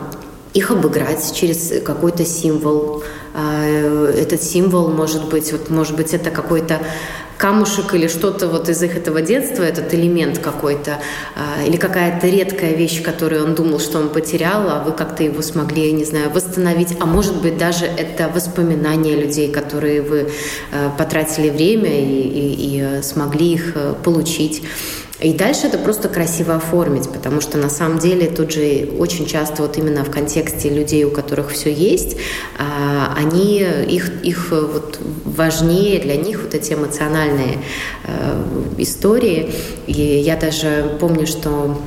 их 0.56 0.72
обыграть 0.72 1.34
через 1.36 1.84
какой-то 1.84 2.26
символ. 2.26 3.04
А, 3.36 3.64
э, 3.66 4.14
этот 4.22 4.42
символ 4.42 4.90
может 4.90 5.30
быть, 5.30 5.52
вот, 5.52 5.70
может 5.70 5.96
быть, 5.96 6.14
это 6.14 6.32
какой-то 6.32 6.80
камушек 7.44 7.94
или 7.94 8.08
что-то 8.08 8.48
вот 8.48 8.70
из 8.70 8.82
их 8.82 8.96
этого 8.96 9.22
детства, 9.22 9.64
этот 9.64 9.94
элемент 9.94 10.40
какой-то, 10.40 11.00
а, 11.36 11.62
или 11.68 11.76
какая-то 11.76 12.26
редкая 12.26 12.74
вещь, 12.74 13.04
которую 13.04 13.44
он 13.44 13.54
думал, 13.54 13.82
что 13.82 14.00
он 14.00 14.08
потерял, 14.08 14.70
а 14.70 14.82
вы 14.82 14.94
как-то 14.94 15.24
его 15.24 15.42
смогли, 15.42 15.92
не 15.92 16.06
знаю, 16.06 16.30
восстановить, 16.30 16.96
а 17.02 17.06
может 17.06 17.42
быть 17.42 17.58
даже 17.58 17.84
это 17.84 18.30
воспоминания 18.30 19.18
людей, 19.18 19.52
которые 19.52 20.02
вы 20.02 20.30
а, 20.72 20.90
потратили 20.98 21.50
время 21.50 22.00
и, 22.00 22.22
и, 22.22 23.00
и 23.00 23.02
смогли 23.02 23.52
их 23.56 23.76
получить. 24.06 24.64
И 25.20 25.32
дальше 25.32 25.68
это 25.68 25.78
просто 25.78 26.10
красиво 26.10 26.56
оформить, 26.56 27.10
потому 27.10 27.40
что 27.40 27.58
на 27.58 27.70
самом 27.70 28.00
деле 28.00 28.28
тут 28.28 28.52
же 28.52 28.90
очень 28.98 29.26
часто 29.26 29.62
вот 29.62 29.78
именно 29.78 30.04
в 30.04 30.12
контексте 30.12 30.70
людей, 30.70 31.04
у 31.06 31.12
которых 31.12 31.52
все 31.52 31.72
есть, 31.72 32.18
а, 32.58 33.14
они, 33.16 33.60
их, 33.60 34.24
их 34.24 34.52
вот 34.52 35.00
важнее 35.24 36.00
для 36.00 36.16
них 36.16 36.42
вот 36.42 36.56
эти 36.56 36.74
эмоциональные 36.74 37.60
э, 38.06 38.44
истории. 38.80 39.52
И 39.88 39.94
я 39.94 40.36
даже 40.36 40.98
помню, 41.00 41.28
что 41.28 41.80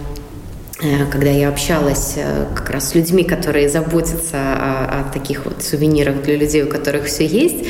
э, 0.80 1.04
когда 1.10 1.30
я 1.30 1.48
общалась 1.48 2.14
э, 2.16 2.46
как 2.54 2.70
раз 2.70 2.90
с 2.90 2.94
людьми, 2.94 3.24
которые 3.24 3.68
заботятся 3.68 4.36
о, 4.36 5.00
о 5.00 5.12
таких 5.12 5.44
вот 5.44 5.62
сувенирах 5.62 6.22
для 6.22 6.36
людей, 6.36 6.62
у 6.62 6.68
которых 6.68 7.04
все 7.06 7.26
есть, 7.26 7.66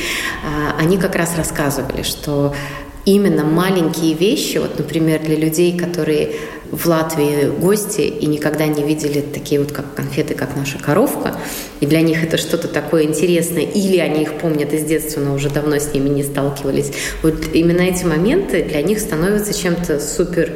они 0.79 0.97
как 0.97 1.15
раз 1.15 1.35
рассказывали, 1.35 2.03
что 2.03 2.53
именно 3.07 3.45
маленькие 3.45 4.13
вещи, 4.13 4.57
вот, 4.57 4.77
например, 4.77 5.21
для 5.21 5.37
людей, 5.37 5.77
которые 5.77 6.31
в 6.71 6.85
Латвии 6.85 7.49
гости 7.57 8.01
и 8.01 8.25
никогда 8.25 8.67
не 8.67 8.83
видели 8.83 9.21
такие 9.21 9.61
вот 9.61 9.71
как 9.71 9.95
конфеты, 9.95 10.33
как 10.33 10.57
наша 10.57 10.77
коровка, 10.77 11.37
и 11.79 11.85
для 11.85 12.01
них 12.01 12.21
это 12.21 12.35
что-то 12.35 12.67
такое 12.67 13.03
интересное, 13.03 13.63
или 13.63 13.97
они 13.97 14.23
их 14.23 14.33
помнят 14.33 14.73
из 14.73 14.83
детства, 14.83 15.21
но 15.21 15.33
уже 15.33 15.49
давно 15.49 15.79
с 15.79 15.93
ними 15.93 16.09
не 16.09 16.23
сталкивались. 16.23 16.91
Вот 17.23 17.45
именно 17.53 17.81
эти 17.81 18.03
моменты 18.03 18.63
для 18.63 18.81
них 18.81 18.99
становятся 18.99 19.57
чем-то 19.57 20.01
супер 20.01 20.51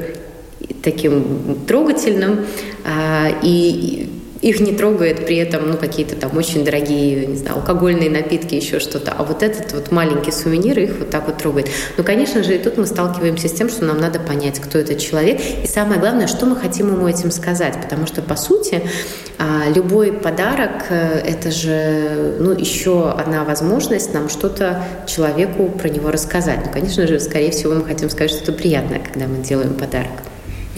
таким 0.83 1.57
трогательным, 1.65 2.45
а, 2.83 3.29
и 3.41 4.09
их 4.41 4.59
не 4.59 4.73
трогает 4.73 5.25
при 5.25 5.37
этом 5.37 5.69
ну, 5.69 5.77
какие-то 5.77 6.15
там 6.15 6.35
очень 6.35 6.65
дорогие, 6.65 7.25
не 7.27 7.37
знаю, 7.37 7.57
алкогольные 7.57 8.09
напитки, 8.09 8.55
еще 8.55 8.79
что-то. 8.79 9.13
А 9.17 9.23
вот 9.23 9.43
этот 9.43 9.73
вот 9.73 9.91
маленький 9.91 10.31
сувенир 10.31 10.79
их 10.79 10.97
вот 10.99 11.09
так 11.09 11.27
вот 11.27 11.37
трогает. 11.37 11.69
Но, 11.97 12.03
конечно 12.03 12.43
же, 12.43 12.55
и 12.55 12.57
тут 12.57 12.77
мы 12.77 12.85
сталкиваемся 12.85 13.47
с 13.47 13.51
тем, 13.51 13.69
что 13.69 13.85
нам 13.85 13.99
надо 13.99 14.19
понять, 14.19 14.59
кто 14.59 14.79
этот 14.79 14.97
человек. 14.97 15.39
И 15.63 15.67
самое 15.67 15.99
главное, 15.99 16.27
что 16.27 16.45
мы 16.45 16.55
хотим 16.55 16.87
ему 16.87 17.07
этим 17.07 17.29
сказать. 17.31 17.75
Потому 17.81 18.07
что, 18.07 18.21
по 18.21 18.35
сути, 18.35 18.81
а, 19.37 19.69
любой 19.73 20.11
подарок 20.11 20.85
э,– 20.89 21.19
это 21.25 21.51
же 21.51 22.37
ну, 22.39 22.51
еще 22.51 23.11
одна 23.11 23.43
возможность 23.43 24.13
нам 24.13 24.29
что-то 24.29 24.83
человеку 25.07 25.69
про 25.69 25.89
него 25.89 26.11
рассказать. 26.11 26.59
Ну, 26.65 26.71
конечно 26.71 27.05
же, 27.05 27.19
скорее 27.19 27.51
всего, 27.51 27.73
мы 27.75 27.85
хотим 27.85 28.09
сказать 28.09 28.31
что-то 28.31 28.53
приятное, 28.53 28.99
когда 28.99 29.27
мы 29.27 29.43
делаем 29.43 29.75
подарок. 29.75 30.20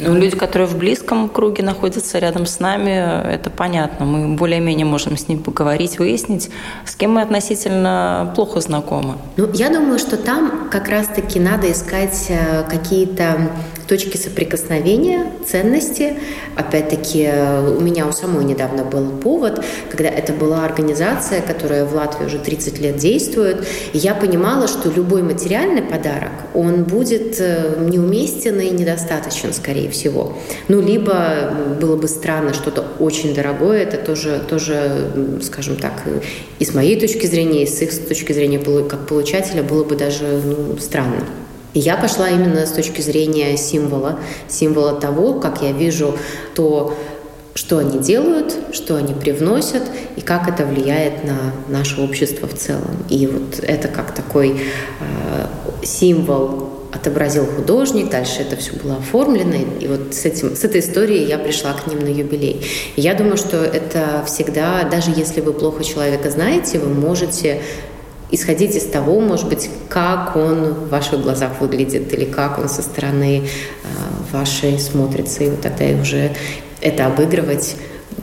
Ну, 0.05 0.15
люди, 0.15 0.35
которые 0.35 0.67
в 0.67 0.77
близком 0.77 1.29
круге 1.29 1.63
находятся 1.63 2.19
рядом 2.19 2.45
с 2.45 2.59
нами, 2.59 2.91
это 3.31 3.49
понятно. 3.49 4.05
Мы 4.05 4.35
более-менее 4.35 4.85
можем 4.85 5.17
с 5.17 5.27
ним 5.27 5.39
поговорить, 5.39 5.99
выяснить, 5.99 6.49
с 6.85 6.95
кем 6.95 7.13
мы 7.13 7.21
относительно 7.21 8.31
плохо 8.35 8.59
знакомы. 8.59 9.15
Ну, 9.37 9.49
я 9.53 9.69
думаю, 9.69 9.99
что 9.99 10.17
там 10.17 10.69
как 10.69 10.89
раз-таки 10.89 11.39
надо 11.39 11.71
искать 11.71 12.27
э, 12.29 12.63
какие-то 12.69 13.49
точки 13.87 14.17
соприкосновения, 14.17 15.27
ценности. 15.45 16.13
Опять-таки, 16.55 17.29
у 17.77 17.81
меня 17.81 18.07
у 18.07 18.11
самой 18.11 18.45
недавно 18.45 18.83
был 18.83 19.09
повод, 19.09 19.63
когда 19.89 20.09
это 20.09 20.33
была 20.33 20.65
организация, 20.65 21.41
которая 21.41 21.85
в 21.85 21.93
Латвии 21.93 22.25
уже 22.25 22.39
30 22.39 22.79
лет 22.79 22.97
действует, 22.97 23.65
и 23.93 23.97
я 23.97 24.13
понимала, 24.13 24.67
что 24.67 24.89
любой 24.89 25.23
материальный 25.23 25.81
подарок, 25.81 26.31
он 26.53 26.83
будет 26.83 27.39
э, 27.39 27.75
неуместен 27.79 28.59
и 28.59 28.69
недостаточен, 28.69 29.53
скорее 29.53 29.89
всего. 29.89 30.37
Ну, 30.67 30.81
либо 30.81 31.53
было 31.79 31.95
бы 31.95 32.07
странно, 32.07 32.53
что-то 32.53 32.85
очень 32.99 33.33
дорогое, 33.33 33.83
это 33.83 33.97
тоже, 33.97 34.41
тоже, 34.47 35.11
скажем 35.41 35.77
так, 35.77 36.03
и 36.59 36.65
с 36.65 36.73
моей 36.73 36.99
точки 36.99 37.25
зрения, 37.25 37.63
и 37.63 37.67
с 37.67 37.81
их 37.81 38.07
точки 38.07 38.33
зрения 38.33 38.59
как 38.59 39.07
получателя 39.07 39.63
было 39.63 39.83
бы 39.83 39.95
даже 39.95 40.41
ну, 40.45 40.77
странно. 40.77 41.23
И 41.73 41.79
я 41.79 41.97
пошла 41.97 42.29
именно 42.29 42.65
с 42.65 42.71
точки 42.71 43.01
зрения 43.01 43.57
символа, 43.57 44.19
символа 44.47 44.99
того, 44.99 45.39
как 45.39 45.61
я 45.61 45.71
вижу 45.71 46.17
то, 46.55 46.95
что 47.55 47.77
они 47.77 47.99
делают, 47.99 48.55
что 48.71 48.95
они 48.95 49.13
привносят 49.13 49.83
и 50.15 50.21
как 50.21 50.47
это 50.47 50.65
влияет 50.65 51.23
на 51.23 51.53
наше 51.67 52.01
общество 52.01 52.47
в 52.47 52.55
целом. 52.55 53.05
И 53.09 53.27
вот 53.27 53.59
это 53.61 53.87
как 53.87 54.13
такой 54.13 54.51
э, 54.99 55.85
символ 55.85 56.69
отобразил 56.91 57.45
художник, 57.45 58.09
дальше 58.09 58.41
это 58.41 58.55
все 58.55 58.73
было 58.73 58.97
оформлено, 58.97 59.55
и 59.79 59.87
вот 59.87 60.13
с, 60.13 60.25
этим, 60.25 60.55
с 60.55 60.63
этой 60.63 60.79
историей 60.79 61.25
я 61.25 61.39
пришла 61.39 61.73
к 61.73 61.87
ним 61.87 61.99
на 61.99 62.07
юбилей. 62.07 62.65
И 62.95 63.01
я 63.01 63.15
думаю, 63.15 63.37
что 63.37 63.57
это 63.57 64.23
всегда, 64.27 64.83
даже 64.83 65.11
если 65.15 65.41
вы 65.41 65.53
плохо 65.53 65.83
человека 65.83 66.29
знаете, 66.29 66.77
вы 66.77 66.89
можете 66.89 67.61
исходить 68.33 68.75
из 68.75 68.85
того, 68.85 69.19
может 69.19 69.47
быть, 69.47 69.69
как 69.89 70.35
он 70.35 70.73
в 70.73 70.89
ваших 70.89 71.21
глазах 71.21 71.61
выглядит 71.61 72.11
или 72.13 72.25
как 72.25 72.57
он 72.57 72.67
со 72.67 72.81
стороны 72.81 73.43
э, 73.43 74.33
вашей 74.35 74.79
смотрится, 74.79 75.43
и 75.43 75.49
вот 75.49 75.61
тогда 75.61 75.85
уже 76.01 76.31
это 76.81 77.05
обыгрывать. 77.05 77.75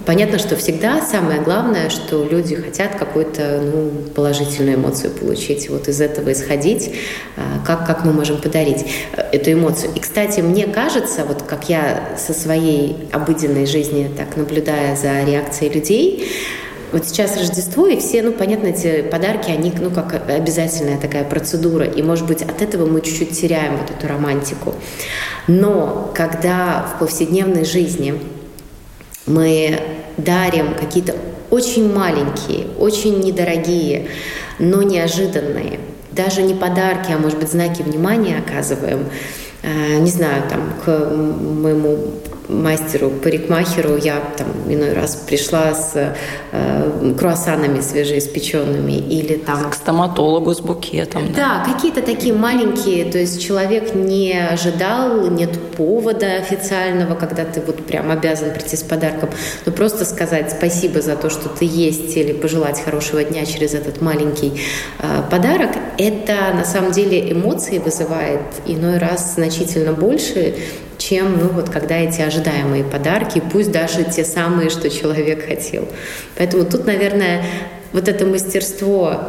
Понятно, 0.07 0.39
что 0.39 0.57
всегда 0.57 1.03
самое 1.03 1.41
главное, 1.41 1.91
что 1.91 2.25
люди 2.25 2.57
хотят 2.57 2.97
какую-то 2.97 3.61
ну, 3.63 3.91
положительную 4.15 4.77
эмоцию 4.77 5.13
получить, 5.13 5.69
вот 5.69 5.87
из 5.89 6.01
этого 6.01 6.33
исходить, 6.33 6.93
э, 7.37 7.43
как, 7.65 7.87
как 7.87 8.05
мы 8.05 8.13
можем 8.13 8.39
подарить 8.39 8.87
э, 9.13 9.23
эту 9.33 9.53
эмоцию. 9.53 9.93
И, 9.95 10.01
кстати, 10.01 10.41
мне 10.41 10.67
кажется, 10.67 11.25
вот 11.25 11.43
как 11.43 11.69
я 11.69 12.17
со 12.19 12.33
своей 12.33 12.97
обыденной 13.13 13.67
жизни 13.67 14.11
так 14.17 14.37
наблюдая 14.37 14.97
за 14.97 15.23
реакцией 15.23 15.73
людей, 15.73 16.29
вот 16.93 17.07
сейчас 17.07 17.37
Рождество, 17.37 17.87
и 17.87 17.99
все, 17.99 18.23
ну, 18.23 18.33
понятно, 18.33 18.69
эти 18.69 19.03
подарки, 19.03 19.51
они, 19.51 19.73
ну, 19.81 19.91
как 19.91 20.29
обязательная 20.29 20.99
такая 20.99 21.25
процедура. 21.25 21.85
И, 21.85 22.03
может 22.03 22.27
быть, 22.27 22.43
от 22.43 22.63
этого 22.63 22.87
мы 22.87 23.01
чуть-чуть 23.01 23.39
теряем 23.39 23.77
вот 23.77 23.91
эту 23.91 24.09
романтику. 24.09 24.75
Но 25.47 26.13
когда 26.15 26.83
в 26.83 26.99
повседневной 26.99 27.65
жизни 27.65 28.21
мы 29.27 29.81
дарим 30.17 30.75
какие-то 30.75 31.15
очень 31.51 31.93
маленькие, 31.93 32.67
очень 32.79 33.21
недорогие, 33.21 34.09
но 34.59 34.83
неожиданные, 34.83 35.81
даже 36.13 36.43
не 36.43 36.55
подарки, 36.55 37.13
а, 37.13 37.19
может 37.19 37.39
быть, 37.39 37.51
знаки 37.51 37.83
внимания 37.83 38.39
оказываем, 38.39 39.07
э, 39.63 39.99
не 39.99 40.11
знаю, 40.11 40.43
там, 40.49 40.73
к 40.85 40.89
моему 40.89 41.99
мастеру, 42.51 43.11
парикмахеру, 43.11 43.97
я 43.97 44.21
там 44.37 44.49
иной 44.69 44.93
раз 44.93 45.17
пришла 45.17 45.75
с 45.75 46.15
э, 46.53 47.15
круассанами 47.19 47.81
свежеиспеченными 47.81 48.93
или 48.93 49.37
там... 49.37 49.71
К 49.71 49.75
стоматологу 49.75 50.55
с 50.55 50.61
букетом. 50.61 51.33
Да, 51.33 51.65
да 51.65 51.73
какие-то 51.73 52.03
такие 52.03 52.35
маленькие, 52.35 53.11
то 53.11 53.19
есть 53.19 53.43
человек 53.45 53.95
не 53.95 54.33
ожидал, 54.33 55.31
нет 55.31 55.59
повода 55.77 56.37
официального, 56.37 57.15
когда 57.15 57.45
ты 57.45 57.61
вот 57.61 57.85
прям 57.87 58.11
обязан 58.11 58.53
прийти 58.53 58.77
с 58.77 58.83
подарком, 58.83 59.31
но 59.67 59.73
просто 59.73 60.05
сказать 60.05 60.51
спасибо 60.51 61.01
за 61.01 61.17
то, 61.17 61.31
что 61.31 61.49
ты 61.49 61.65
есть, 61.65 62.17
или 62.17 62.33
пожелать 62.33 62.81
хорошего 62.83 63.23
дня 63.25 63.47
через 63.47 63.75
этот 63.75 64.01
маленький 64.01 64.61
э, 64.99 65.23
подарок, 65.31 65.71
это 65.99 66.35
на 66.55 66.65
самом 66.65 66.93
деле 66.93 67.33
эмоции 67.33 67.79
вызывает 67.79 68.41
иной 68.67 68.99
раз 68.99 69.35
значительно 69.35 69.93
больше, 69.93 70.55
чем, 71.01 71.39
ну, 71.39 71.49
вот, 71.49 71.71
когда 71.71 71.97
эти 71.97 72.21
ожидаемые 72.21 72.85
подарки, 72.85 73.43
пусть 73.53 73.73
даже 73.73 74.05
те 74.05 74.25
самые, 74.25 74.71
что 74.71 74.91
человек 74.91 75.47
хотел. 75.47 75.89
Поэтому 76.37 76.65
тут, 76.65 76.87
наверное, 76.87 77.43
вот 77.93 78.09
это 78.09 78.27
мастерство 78.27 79.21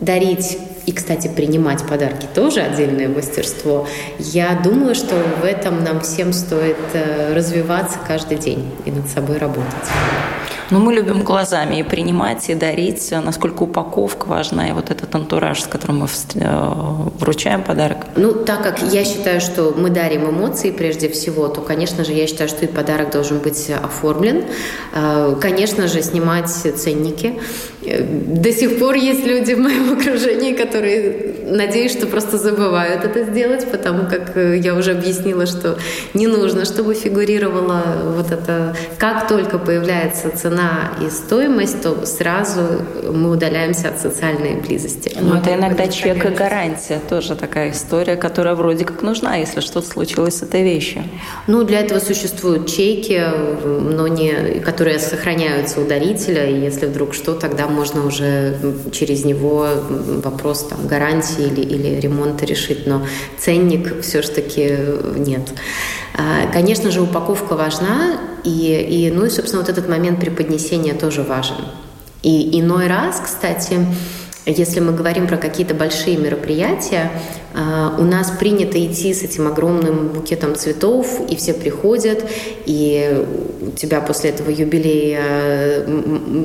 дарить 0.00 0.58
и, 0.86 0.92
кстати, 0.92 1.28
принимать 1.28 1.82
подарки 1.86 2.26
тоже 2.34 2.60
отдельное 2.60 3.08
мастерство. 3.08 3.88
Я 4.18 4.60
думаю, 4.62 4.94
что 4.94 5.14
в 5.40 5.44
этом 5.44 5.82
нам 5.82 6.00
всем 6.00 6.32
стоит 6.32 6.76
э, 6.92 7.34
развиваться 7.34 7.98
каждый 8.06 8.36
день 8.36 8.70
и 8.84 8.90
над 8.90 9.08
собой 9.08 9.38
работать. 9.38 9.88
Но 10.70 10.80
мы 10.80 10.94
любим 10.94 11.22
глазами 11.22 11.80
и 11.80 11.82
принимать, 11.82 12.48
и 12.48 12.54
дарить, 12.54 13.10
насколько 13.10 13.64
упаковка 13.64 14.26
важна, 14.26 14.68
и 14.68 14.72
вот 14.72 14.90
этот 14.90 15.14
антураж, 15.14 15.62
с 15.62 15.66
которым 15.66 16.00
мы 16.00 16.06
э, 16.34 16.64
вручаем 17.18 17.62
подарок. 17.62 17.98
Ну, 18.16 18.32
так 18.32 18.62
как 18.62 18.82
я 18.82 19.04
считаю, 19.04 19.40
что 19.40 19.74
мы 19.76 19.90
дарим 19.90 20.28
эмоции 20.28 20.70
прежде 20.70 21.08
всего, 21.08 21.48
то, 21.48 21.60
конечно 21.60 22.04
же, 22.04 22.12
я 22.12 22.26
считаю, 22.26 22.48
что 22.48 22.64
и 22.64 22.68
подарок 22.68 23.10
должен 23.10 23.38
быть 23.38 23.70
оформлен. 23.70 24.44
Э, 24.94 25.36
конечно 25.40 25.86
же, 25.86 26.02
снимать 26.02 26.48
ценники. 26.48 27.40
Э, 27.86 28.02
до 28.02 28.52
сих 28.52 28.78
пор 28.78 28.94
есть 28.94 29.26
люди 29.26 29.54
в 29.54 29.58
моем 29.58 29.92
окружении, 29.98 30.52
которые, 30.52 31.34
надеюсь, 31.46 31.92
что 31.92 32.06
просто 32.06 32.38
забывают 32.38 33.04
это 33.04 33.24
сделать, 33.24 33.70
потому 33.70 34.08
как 34.08 34.36
я 34.36 34.74
уже 34.74 34.92
объяснила, 34.92 35.46
что 35.46 35.78
не 36.14 36.26
нужно, 36.26 36.64
чтобы 36.64 36.94
фигурировала 36.94 37.82
вот 38.16 38.30
это, 38.30 38.76
как 38.98 39.28
только 39.28 39.58
появляется 39.58 40.30
цена 40.36 40.92
и 41.00 41.10
стоимость, 41.10 41.82
то 41.82 42.06
сразу 42.06 42.60
мы 43.12 43.30
удаляемся 43.30 43.88
от 43.88 44.00
социальной 44.00 44.56
близости. 44.56 45.16
Ну, 45.20 45.36
это 45.36 45.54
иногда 45.54 45.86
чек 45.88 46.24
и 46.24 46.28
гарантия, 46.28 47.00
тоже 47.08 47.34
такая 47.34 47.70
история, 47.70 48.16
которая 48.16 48.54
вроде 48.54 48.84
как 48.84 49.02
нужна, 49.02 49.36
если 49.36 49.60
что-то 49.60 49.88
случилось 49.88 50.38
с 50.38 50.42
этой 50.42 50.62
вещью. 50.62 51.04
Ну, 51.46 51.64
для 51.64 51.80
этого 51.80 51.98
существуют 51.98 52.66
чеки, 52.66 53.20
но 53.64 54.08
не, 54.08 54.60
которые 54.60 54.98
сохраняются 54.98 55.80
у 55.80 55.86
дарителя, 55.86 56.48
и 56.48 56.60
если 56.60 56.86
вдруг 56.86 57.14
что, 57.14 57.34
тогда 57.34 57.66
можно 57.74 58.06
уже 58.06 58.56
через 58.92 59.24
него 59.24 59.68
вопрос 60.22 60.66
там, 60.68 60.86
гарантии 60.86 61.46
или, 61.46 61.60
или 61.60 62.00
ремонта 62.00 62.46
решить, 62.46 62.86
но 62.86 63.06
ценник 63.38 64.02
все-таки 64.02 64.78
нет. 65.16 65.52
А, 66.16 66.50
конечно 66.52 66.90
же, 66.90 67.02
упаковка 67.02 67.54
важна, 67.54 68.18
и, 68.44 69.08
и, 69.08 69.10
ну 69.10 69.24
и, 69.26 69.30
собственно, 69.30 69.62
вот 69.62 69.70
этот 69.70 69.88
момент 69.88 70.20
преподнесения 70.20 70.94
тоже 70.94 71.22
важен. 71.22 71.56
И 72.22 72.60
иной 72.60 72.86
раз, 72.86 73.20
кстати, 73.22 73.78
если 74.46 74.80
мы 74.80 74.92
говорим 74.92 75.26
про 75.26 75.36
какие-то 75.36 75.74
большие 75.74 76.16
мероприятия, 76.16 77.10
у 77.54 78.02
нас 78.02 78.32
принято 78.32 78.84
идти 78.84 79.14
с 79.14 79.22
этим 79.22 79.46
огромным 79.46 80.08
букетом 80.08 80.56
цветов, 80.56 81.20
и 81.28 81.36
все 81.36 81.54
приходят, 81.54 82.24
и 82.66 83.24
у 83.60 83.70
тебя 83.76 84.00
после 84.00 84.30
этого 84.30 84.50
юбилея 84.50 85.86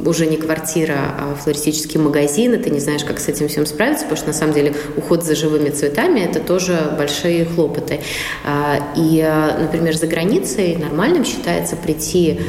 уже 0.05 0.27
не 0.27 0.37
квартира, 0.37 0.97
а 1.17 1.35
флористический 1.35 1.99
магазин, 1.99 2.53
и 2.53 2.57
ты 2.57 2.69
не 2.69 2.79
знаешь, 2.79 3.03
как 3.03 3.19
с 3.19 3.27
этим 3.27 3.47
всем 3.47 3.65
справиться, 3.65 4.05
потому 4.05 4.17
что 4.17 4.27
на 4.27 4.33
самом 4.33 4.53
деле 4.53 4.75
уход 4.97 5.23
за 5.23 5.35
живыми 5.35 5.69
цветами– 5.69 6.19
это 6.21 6.39
тоже 6.39 6.77
большие 6.97 7.45
хлопоты. 7.45 8.01
А, 8.45 8.93
и, 8.95 9.27
например, 9.59 9.95
за 9.97 10.05
границей 10.05 10.77
нормальным 10.77 11.25
считается 11.25 11.75
прийти 11.75 12.39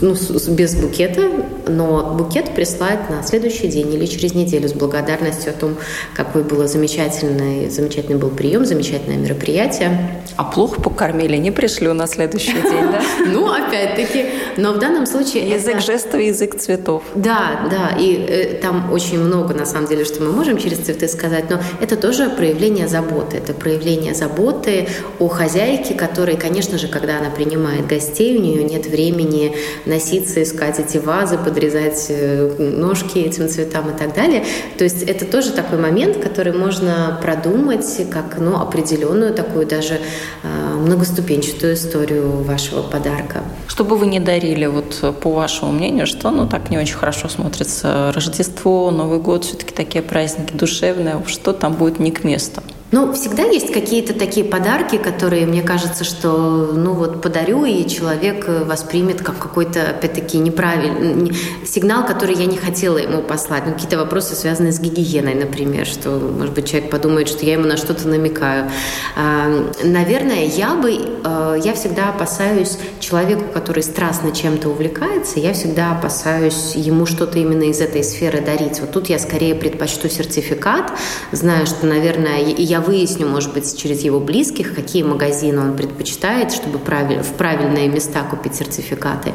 ну, 0.00 0.14
без 0.48 0.74
букета, 0.74 1.30
но 1.66 2.14
букет 2.14 2.54
прислать 2.54 3.10
на 3.10 3.22
следующий 3.22 3.68
день 3.68 3.92
или 3.92 4.06
через 4.06 4.34
неделю 4.34 4.68
с 4.68 4.72
благодарностью 4.72 5.50
о 5.50 5.54
том, 5.54 5.76
какой 6.14 6.42
было 6.42 6.66
замечательный, 7.12 7.68
замечательный 7.70 8.16
был 8.16 8.30
прием, 8.30 8.64
замечательное 8.64 9.16
мероприятие. 9.16 10.22
А 10.36 10.44
плохо 10.44 10.80
покормили, 10.80 11.36
не 11.36 11.50
пришлю 11.50 11.92
на 11.94 12.06
следующий 12.06 12.52
день, 12.52 12.90
да? 12.90 13.02
Ну, 13.26 13.50
опять-таки, 13.52 14.26
но 14.56 14.72
в 14.72 14.78
данном 14.78 15.06
случае... 15.06 15.48
Язык 15.50 15.80
жестов, 15.80 16.20
язык 16.20 16.56
цветов. 16.58 17.02
Да, 17.14 17.68
да, 17.70 17.96
и 17.98 18.14
э, 18.14 18.58
там 18.60 18.92
очень 18.92 19.18
много, 19.18 19.54
на 19.54 19.66
самом 19.66 19.88
деле, 19.88 20.04
что 20.04 20.22
мы 20.22 20.32
можем 20.32 20.58
через 20.58 20.78
цветы 20.78 21.08
сказать, 21.08 21.50
но 21.50 21.60
это 21.80 21.96
тоже 21.96 22.30
проявление 22.30 22.88
заботы, 22.88 23.36
это 23.38 23.52
проявление 23.52 24.14
заботы 24.14 24.88
о 25.18 25.28
хозяйке, 25.28 25.94
которой, 25.94 26.36
конечно 26.36 26.78
же, 26.78 26.88
когда 26.88 27.18
она 27.18 27.30
принимает 27.30 27.86
гостей, 27.86 28.36
у 28.38 28.40
нее 28.40 28.64
нет 28.64 28.86
времени 28.86 29.54
носиться, 29.86 30.42
искать 30.42 30.78
эти 30.78 30.98
вазы, 30.98 31.38
подрезать 31.38 32.06
э, 32.08 32.56
ножки 32.58 33.18
этим 33.18 33.48
цветам 33.48 33.90
и 33.90 33.98
так 33.98 34.14
далее. 34.14 34.44
То 34.78 34.84
есть 34.84 35.02
это 35.02 35.24
тоже 35.24 35.52
такой 35.52 35.78
момент, 35.78 36.16
который 36.16 36.52
можно 36.52 37.01
продумать 37.20 38.08
как 38.10 38.38
ну, 38.38 38.60
определенную 38.60 39.34
такую 39.34 39.66
даже 39.66 40.00
э, 40.42 40.74
многоступенчатую 40.74 41.74
историю 41.74 42.42
вашего 42.42 42.82
подарка. 42.82 43.42
Что 43.66 43.84
бы 43.84 43.96
вы 43.96 44.06
не 44.06 44.20
дарили, 44.20 44.66
вот 44.66 45.18
по 45.20 45.30
вашему 45.30 45.72
мнению, 45.72 46.06
что 46.06 46.30
ну 46.30 46.46
так 46.46 46.70
не 46.70 46.78
очень 46.78 46.96
хорошо 46.96 47.28
смотрится 47.28 48.12
Рождество, 48.14 48.90
Новый 48.90 49.18
год, 49.18 49.44
все-таки 49.44 49.74
такие 49.74 50.02
праздники 50.02 50.52
душевные, 50.52 51.22
что 51.26 51.52
там 51.52 51.74
будет 51.74 51.98
не 51.98 52.10
к 52.10 52.24
месту? 52.24 52.62
Ну, 52.92 53.10
всегда 53.14 53.44
есть 53.44 53.72
какие-то 53.72 54.12
такие 54.12 54.44
подарки, 54.44 54.98
которые, 54.98 55.46
мне 55.46 55.62
кажется, 55.62 56.04
что, 56.04 56.72
ну 56.74 56.92
вот, 56.92 57.22
подарю, 57.22 57.64
и 57.64 57.88
человек 57.88 58.44
э, 58.46 58.64
воспримет 58.64 59.22
как 59.22 59.38
какой-то, 59.38 59.88
опять-таки, 59.88 60.36
неправильный 60.36 61.34
сигнал, 61.64 62.04
который 62.04 62.34
я 62.34 62.44
не 62.44 62.58
хотела 62.58 62.98
ему 62.98 63.22
послать. 63.22 63.64
Ну, 63.64 63.72
какие-то 63.72 63.96
вопросы, 63.96 64.34
связанные 64.34 64.72
с 64.72 64.78
гигиеной, 64.78 65.34
например, 65.34 65.86
что, 65.86 66.10
может 66.10 66.54
быть, 66.54 66.68
человек 66.68 66.90
подумает, 66.90 67.30
что 67.30 67.46
я 67.46 67.54
ему 67.54 67.64
на 67.64 67.78
что-то 67.78 68.06
намекаю. 68.06 68.70
А, 69.16 69.48
наверное, 69.82 70.44
я 70.44 70.74
бы, 70.74 70.92
э, 70.92 71.60
я 71.64 71.72
всегда 71.72 72.10
опасаюсь 72.10 72.76
человеку, 73.00 73.44
который 73.54 73.84
страстно 73.84 74.32
чем-то 74.32 74.68
увлекается, 74.68 75.40
я 75.40 75.54
всегда 75.54 75.92
опасаюсь 75.92 76.74
ему 76.74 77.06
что-то 77.06 77.38
именно 77.38 77.62
из 77.62 77.80
этой 77.80 78.04
сферы 78.04 78.42
дарить. 78.42 78.80
Вот 78.80 78.92
тут 78.92 79.08
я 79.08 79.18
скорее 79.18 79.54
предпочту 79.54 80.10
сертификат, 80.10 80.92
знаю, 81.32 81.66
что, 81.66 81.86
наверное, 81.86 82.38
я 82.38 82.81
выясню, 82.82 83.26
может 83.26 83.52
быть, 83.52 83.76
через 83.76 84.02
его 84.02 84.20
близких, 84.20 84.74
какие 84.74 85.02
магазины 85.02 85.60
он 85.60 85.76
предпочитает, 85.76 86.52
чтобы 86.52 86.78
в 86.78 87.32
правильные 87.34 87.88
места 87.88 88.22
купить 88.24 88.54
сертификаты. 88.54 89.32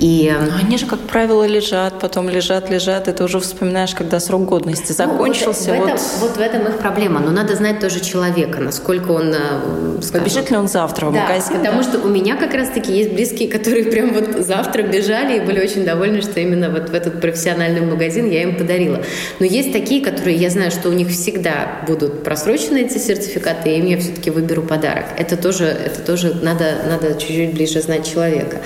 И... 0.00 0.34
Но 0.34 0.56
они 0.56 0.78
же, 0.78 0.86
как 0.86 1.00
правило, 1.00 1.44
лежат, 1.44 2.00
потом 2.00 2.30
лежат, 2.30 2.70
лежат, 2.70 3.06
и 3.08 3.12
ты 3.12 3.22
уже 3.22 3.38
вспоминаешь, 3.38 3.94
когда 3.94 4.18
срок 4.18 4.46
годности 4.46 4.92
закончился. 4.92 5.74
Ну, 5.74 5.76
вот, 5.76 5.84
в 5.84 5.88
этом, 5.88 5.98
вот... 5.98 6.20
вот 6.20 6.36
в 6.38 6.40
этом 6.40 6.68
их 6.68 6.78
проблема. 6.78 7.20
Но 7.20 7.30
надо 7.30 7.54
знать 7.54 7.80
тоже 7.80 8.00
человека, 8.00 8.60
насколько 8.60 9.10
он... 9.10 9.34
Э, 9.34 10.00
скажем... 10.00 10.24
Побежит 10.24 10.50
ли 10.50 10.56
он 10.56 10.68
завтра 10.68 11.06
в 11.06 11.12
да, 11.12 11.22
магазин? 11.22 11.58
потому 11.58 11.82
да? 11.82 11.88
что 11.88 11.98
у 11.98 12.08
меня 12.08 12.36
как 12.36 12.54
раз-таки 12.54 12.92
есть 12.92 13.12
близкие, 13.12 13.50
которые 13.50 13.84
прям 13.84 14.14
вот 14.14 14.38
завтра 14.38 14.82
бежали 14.82 15.36
и 15.36 15.40
были 15.40 15.60
очень 15.60 15.84
довольны, 15.84 16.22
что 16.22 16.40
именно 16.40 16.70
вот 16.70 16.88
в 16.88 16.94
этот 16.94 17.20
профессиональный 17.20 17.82
магазин 17.82 18.30
я 18.30 18.42
им 18.42 18.56
подарила. 18.56 19.02
Но 19.38 19.44
есть 19.44 19.70
такие, 19.72 20.02
которые 20.02 20.36
я 20.36 20.48
знаю, 20.48 20.70
что 20.70 20.88
у 20.88 20.92
них 20.92 21.08
всегда 21.08 21.82
будут 21.86 22.24
просрочены 22.24 22.78
эти 22.78 22.96
сертификаты, 22.96 23.70
и 23.70 23.78
им 23.78 23.86
я 23.86 23.98
все-таки 23.98 24.30
выберу 24.30 24.62
подарок. 24.62 25.04
Это 25.18 25.36
тоже, 25.36 25.64
это 25.64 26.00
тоже 26.00 26.34
надо, 26.42 26.76
надо 26.88 27.20
чуть-чуть 27.20 27.52
ближе 27.52 27.82
знать 27.82 28.10
человека. 28.10 28.62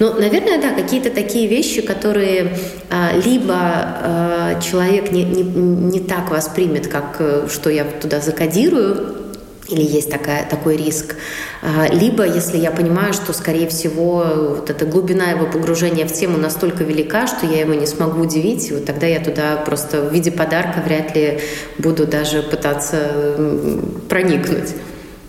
Но, 0.00 0.14
наверное, 0.14 0.60
да, 0.60 0.71
какие-то 0.72 1.10
такие 1.10 1.46
вещи, 1.48 1.82
которые 1.82 2.56
а, 2.90 3.12
либо 3.24 3.54
а, 3.56 4.60
человек 4.60 5.12
не, 5.12 5.24
не, 5.24 5.42
не 5.42 6.00
так 6.00 6.30
воспримет, 6.30 6.88
как 6.88 7.16
э, 7.18 7.48
что 7.50 7.70
я 7.70 7.84
туда 7.84 8.20
закодирую, 8.20 9.16
или 9.68 9.82
есть 9.82 10.10
такая, 10.10 10.46
такой 10.48 10.76
риск. 10.76 11.16
А, 11.62 11.86
либо, 11.88 12.26
если 12.26 12.58
я 12.58 12.70
понимаю, 12.70 13.12
что, 13.12 13.32
скорее 13.32 13.68
всего, 13.68 14.24
вот 14.56 14.70
эта 14.70 14.84
глубина 14.84 15.30
его 15.30 15.46
погружения 15.46 16.06
в 16.06 16.12
тему 16.12 16.36
настолько 16.36 16.84
велика, 16.84 17.26
что 17.26 17.46
я 17.46 17.60
его 17.60 17.74
не 17.74 17.86
смогу 17.86 18.22
удивить, 18.22 18.70
вот 18.70 18.84
тогда 18.84 19.06
я 19.06 19.20
туда 19.20 19.56
просто 19.56 20.02
в 20.02 20.12
виде 20.12 20.30
подарка 20.30 20.82
вряд 20.84 21.14
ли 21.16 21.40
буду 21.78 22.06
даже 22.06 22.42
пытаться 22.42 23.36
проникнуть. 24.08 24.74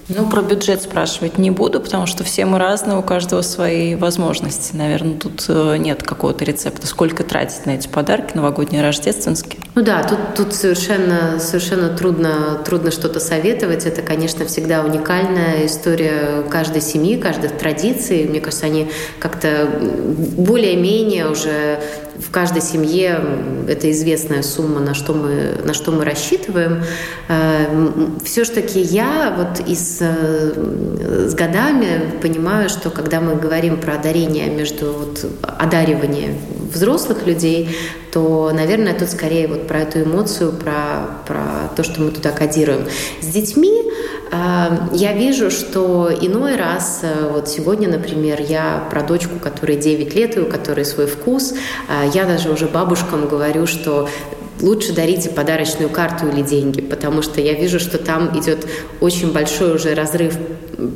Ну, 0.10 0.30
про 0.30 0.42
бюджет 0.42 0.82
спрашивать 0.82 1.38
не 1.38 1.50
буду, 1.52 1.80
потому 1.80 2.08
что 2.08 2.24
все 2.24 2.46
мы 2.46 2.60
разные, 2.60 2.98
у 2.98 3.02
каждого 3.02 3.42
свои 3.42 3.96
возможности. 3.96 4.76
Наверное, 4.76 5.18
тут 5.18 5.46
э, 5.48 5.78
нет 5.78 6.04
какого-то 6.04 6.44
рецепта, 6.44 6.88
сколько 6.88 7.24
тратить 7.24 7.66
на 7.66 7.72
эти 7.72 7.88
подарки 7.88 8.36
новогодние, 8.36 8.82
рождественские. 8.82 9.62
Ну 9.76 9.82
да, 9.82 10.04
тут, 10.04 10.20
тут 10.36 10.54
совершенно, 10.54 11.40
совершенно 11.40 11.90
трудно, 11.90 12.62
трудно 12.66 12.92
что-то 12.92 13.20
советовать. 13.20 13.86
Это, 13.86 14.02
конечно, 14.02 14.46
всегда 14.46 14.84
уникальная 14.84 15.66
история 15.66 16.44
каждой 16.50 16.82
семьи, 16.82 17.18
каждой 17.18 17.50
традиции. 17.50 18.28
Мне 18.28 18.42
кажется, 18.42 18.66
они 18.66 18.92
как-то 19.20 19.70
более-менее 20.38 21.30
уже 21.30 21.80
в 22.20 22.32
каждой 22.32 22.62
семье 22.62 23.20
это 23.68 23.90
известная 23.92 24.44
сумма, 24.44 24.80
на 24.80 24.94
что 24.94 25.14
мы, 25.14 25.58
на 25.64 25.74
что 25.74 25.92
мы 25.92 26.04
рассчитываем. 26.04 26.84
Э, 27.28 28.00
Все-таки 28.24 28.80
я 28.80 29.34
вот 29.36 29.68
из 29.68 29.84
с, 29.84 29.98
э, 30.02 31.28
с 31.30 31.34
годами 31.34 32.20
понимаю, 32.22 32.70
что 32.70 32.90
когда 32.90 33.20
мы 33.20 33.36
говорим 33.36 33.80
про 33.80 33.96
одарение 33.96 34.50
между 34.50 34.94
вот, 34.94 35.26
одаривание 35.42 36.36
взрослых 36.74 37.26
людей, 37.26 37.76
то, 38.12 38.52
наверное, 38.54 38.98
тут 38.98 39.10
скорее 39.10 39.48
вот 39.48 39.68
про 39.68 39.80
эту 39.80 40.04
эмоцию, 40.04 40.52
про, 40.52 41.20
про 41.28 41.70
то, 41.76 41.84
что 41.84 42.02
мы 42.02 42.12
туда 42.12 42.32
кодируем. 42.32 42.86
С 43.22 43.28
детьми 43.28 43.84
э, 44.32 44.68
я 44.94 45.14
вижу, 45.14 45.50
что 45.50 46.12
иной 46.22 46.56
раз, 46.56 47.00
э, 47.04 47.30
вот 47.32 47.50
сегодня, 47.50 47.90
например, 47.90 48.42
я 48.42 48.88
про 48.92 49.02
дочку, 49.02 49.40
которой 49.40 49.78
9 49.78 50.16
лет 50.16 50.38
и 50.38 50.42
у 50.42 50.46
которой 50.46 50.86
свой 50.86 51.08
вкус, 51.08 51.54
э, 51.54 52.10
я 52.14 52.26
даже 52.26 52.52
уже 52.52 52.68
бабушкам 52.68 53.28
говорю, 53.28 53.66
что 53.66 54.10
лучше 54.62 54.94
дарите 54.94 55.30
подарочную 55.30 55.90
карту 55.90 56.28
или 56.28 56.42
деньги, 56.42 56.82
потому 56.82 57.22
что 57.22 57.42
я 57.42 57.54
вижу, 57.54 57.80
что 57.80 57.98
там 57.98 58.38
идет 58.40 58.68
очень 59.02 59.32
большой 59.32 59.76
уже 59.76 59.94
разрыв 59.94 60.36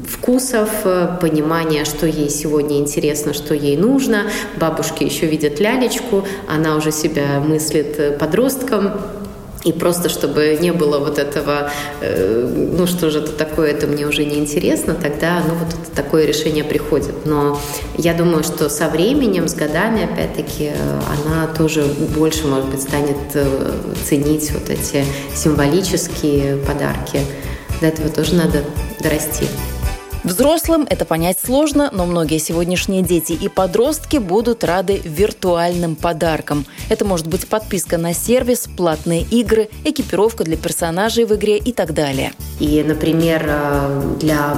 вкусов, 0.08 0.70
э, 0.86 1.18
понимания, 1.22 1.86
что 1.86 2.08
ей 2.08 2.30
сегодня 2.30 2.78
интересно, 2.78 3.34
что 3.34 3.54
ей 3.54 3.78
нужно. 3.78 4.24
Бабушки 4.60 5.04
еще 5.04 5.26
видят 5.28 5.60
лялечку, 5.60 6.26
она 6.48 6.76
уже 6.76 6.92
себя 6.92 7.40
мыслит 7.40 8.00
э, 8.00 8.18
подростком, 8.18 8.94
и 9.68 9.74
просто, 9.74 10.08
чтобы 10.08 10.58
не 10.62 10.72
было 10.72 11.00
вот 11.00 11.20
этого, 11.20 11.72
э, 12.00 12.72
ну 12.78 12.88
что 12.88 13.10
же 13.10 13.20
это 13.20 13.34
такое, 13.34 13.72
это 13.72 13.86
мне 13.86 14.08
уже 14.08 14.24
не 14.24 14.38
интересно, 14.38 14.96
тогда, 14.96 15.42
ну 15.46 15.56
вот 15.56 15.94
такое 15.94 16.26
решение 16.26 16.64
приходит. 16.64 17.26
Но 17.26 17.60
я 17.98 18.14
думаю, 18.14 18.44
что 18.44 18.70
со 18.70 18.88
временем, 18.88 19.48
с 19.48 19.54
годами, 19.54 20.06
опять-таки, 20.06 20.72
она 21.26 21.48
тоже 21.48 21.84
больше, 22.16 22.48
может 22.48 22.70
быть, 22.70 22.82
станет 22.82 23.18
э, 23.34 23.72
ценить 24.08 24.52
вот 24.52 24.70
эти 24.70 25.04
символические 25.36 26.58
подарки. 26.58 27.20
До 27.82 27.88
этого 27.88 28.10
тоже 28.10 28.36
надо 28.36 28.64
дорасти. 29.02 29.48
Взрослым 30.28 30.86
это 30.90 31.06
понять 31.06 31.40
сложно, 31.40 31.90
но 31.94 32.06
многие 32.06 32.38
сегодняшние 32.40 33.02
дети 33.02 33.32
и 33.32 33.48
подростки 33.48 34.18
будут 34.18 34.66
рады 34.66 35.00
виртуальным 35.06 35.96
подаркам. 35.96 36.66
Это 36.90 37.06
может 37.06 37.28
быть 37.28 37.48
подписка 37.48 37.98
на 37.98 38.14
сервис, 38.14 38.68
платные 38.76 39.22
игры, 39.22 39.70
экипировка 39.86 40.44
для 40.44 40.58
персонажей 40.58 41.24
в 41.24 41.34
игре 41.34 41.58
и 41.58 41.72
так 41.72 41.94
далее. 41.94 42.34
И, 42.60 42.84
например, 42.84 43.46
э, 43.48 44.16
для 44.20 44.58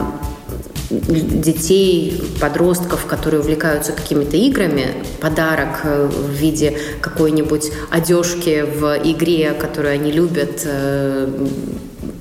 детей, 0.89 2.19
подростков, 2.41 3.05
которые 3.05 3.41
увлекаются 3.41 3.91
какими-то 3.91 4.37
играми, 4.37 4.87
подарок 5.21 5.81
э, 5.83 6.07
в 6.07 6.31
виде 6.31 6.79
какой-нибудь 6.99 7.71
одежки 7.91 8.63
в 8.63 8.97
игре, 9.03 9.51
которую 9.51 9.93
они 9.93 10.11
любят, 10.11 10.63
э, 10.65 11.27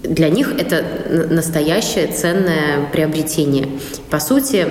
для 0.02 0.28
них 0.30 0.52
это 0.58 0.84
настоящее 1.30 2.06
ценное 2.08 2.86
приобретение. 2.92 3.68
По 4.10 4.20
сути, 4.20 4.66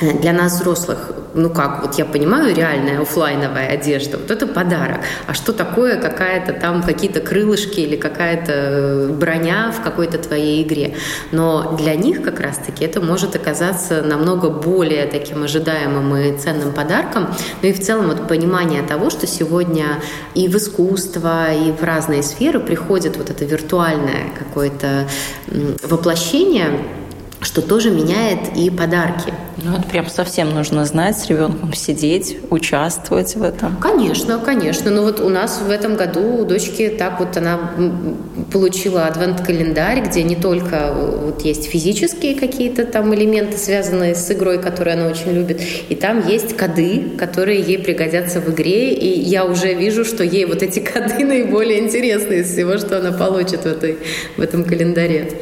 для 0.00 0.32
нас 0.32 0.54
взрослых, 0.54 1.12
ну 1.34 1.50
как, 1.50 1.82
вот 1.82 1.94
я 1.98 2.04
понимаю, 2.04 2.54
реальная 2.54 3.00
офлайновая 3.00 3.68
одежда, 3.68 4.18
вот 4.18 4.30
это 4.30 4.46
подарок. 4.46 5.00
А 5.26 5.34
что 5.34 5.52
такое 5.52 6.00
какая-то 6.00 6.52
там 6.52 6.82
какие-то 6.82 7.20
крылышки 7.20 7.80
или 7.80 7.96
какая-то 7.96 8.52
э, 8.52 9.08
броня 9.08 9.72
в 9.72 9.82
какой-то 9.82 10.18
твоей 10.18 10.62
игре? 10.62 10.94
Но 11.32 11.76
для 11.76 11.94
них 11.94 12.22
как 12.22 12.40
раз-таки 12.40 12.84
это 12.84 13.00
может 13.00 13.36
оказаться 13.36 14.02
намного 14.02 14.50
более 14.50 15.06
таким 15.06 15.42
ожидаемым 15.42 16.16
и 16.16 16.36
ценным 16.36 16.72
подарком. 16.72 17.28
Ну 17.62 17.68
и 17.68 17.72
в 17.72 17.80
целом 17.80 18.08
вот 18.08 18.28
понимание 18.28 18.82
того, 18.82 19.10
что 19.10 19.26
сегодня 19.26 20.00
и 20.34 20.48
в 20.48 20.56
искусство, 20.56 21.52
и 21.52 21.72
в 21.72 21.82
разные 21.82 22.22
сферы 22.22 22.60
приходит 22.60 23.16
вот 23.16 23.30
это 23.30 23.44
виртуальное 23.44 24.32
какое-то 24.38 25.08
воплощение, 25.82 26.80
что 27.40 27.62
тоже 27.62 27.90
меняет 27.90 28.56
и 28.56 28.70
подарки. 28.70 29.32
Ну, 29.62 29.76
это 29.76 29.88
прям 29.88 30.08
совсем 30.08 30.54
нужно 30.54 30.84
знать, 30.84 31.18
с 31.18 31.26
ребенком 31.26 31.72
сидеть, 31.72 32.38
участвовать 32.50 33.34
в 33.34 33.42
этом. 33.42 33.76
Конечно, 33.76 34.38
конечно. 34.38 34.90
Ну 34.90 35.02
вот 35.02 35.20
у 35.20 35.28
нас 35.28 35.60
в 35.60 35.70
этом 35.70 35.96
году 35.96 36.42
у 36.42 36.44
дочки 36.44 36.88
так 36.88 37.18
вот 37.18 37.36
она 37.36 37.72
получила 38.52 39.06
адвент-календарь, 39.06 40.00
где 40.06 40.22
не 40.22 40.36
только 40.36 40.92
вот 40.94 41.42
есть 41.42 41.68
физические 41.68 42.34
какие-то 42.34 42.84
там 42.84 43.14
элементы, 43.14 43.58
связанные 43.58 44.14
с 44.14 44.30
игрой, 44.30 44.60
которую 44.60 44.94
она 44.94 45.08
очень 45.08 45.32
любит, 45.32 45.60
и 45.88 45.94
там 45.94 46.26
есть 46.26 46.56
коды, 46.56 47.16
которые 47.18 47.60
ей 47.60 47.78
пригодятся 47.78 48.40
в 48.40 48.48
игре, 48.50 48.92
и 48.94 49.20
я 49.20 49.44
уже 49.44 49.74
вижу, 49.74 50.04
что 50.04 50.22
ей 50.22 50.44
вот 50.44 50.62
эти 50.62 50.78
коды 50.78 51.24
наиболее 51.24 51.80
интересны 51.80 52.34
из 52.34 52.52
всего, 52.52 52.78
что 52.78 52.98
она 52.98 53.12
получит 53.12 53.62
в, 53.62 53.66
этой, 53.66 53.98
в 54.36 54.40
этом 54.40 54.64
календаре. 54.64 55.32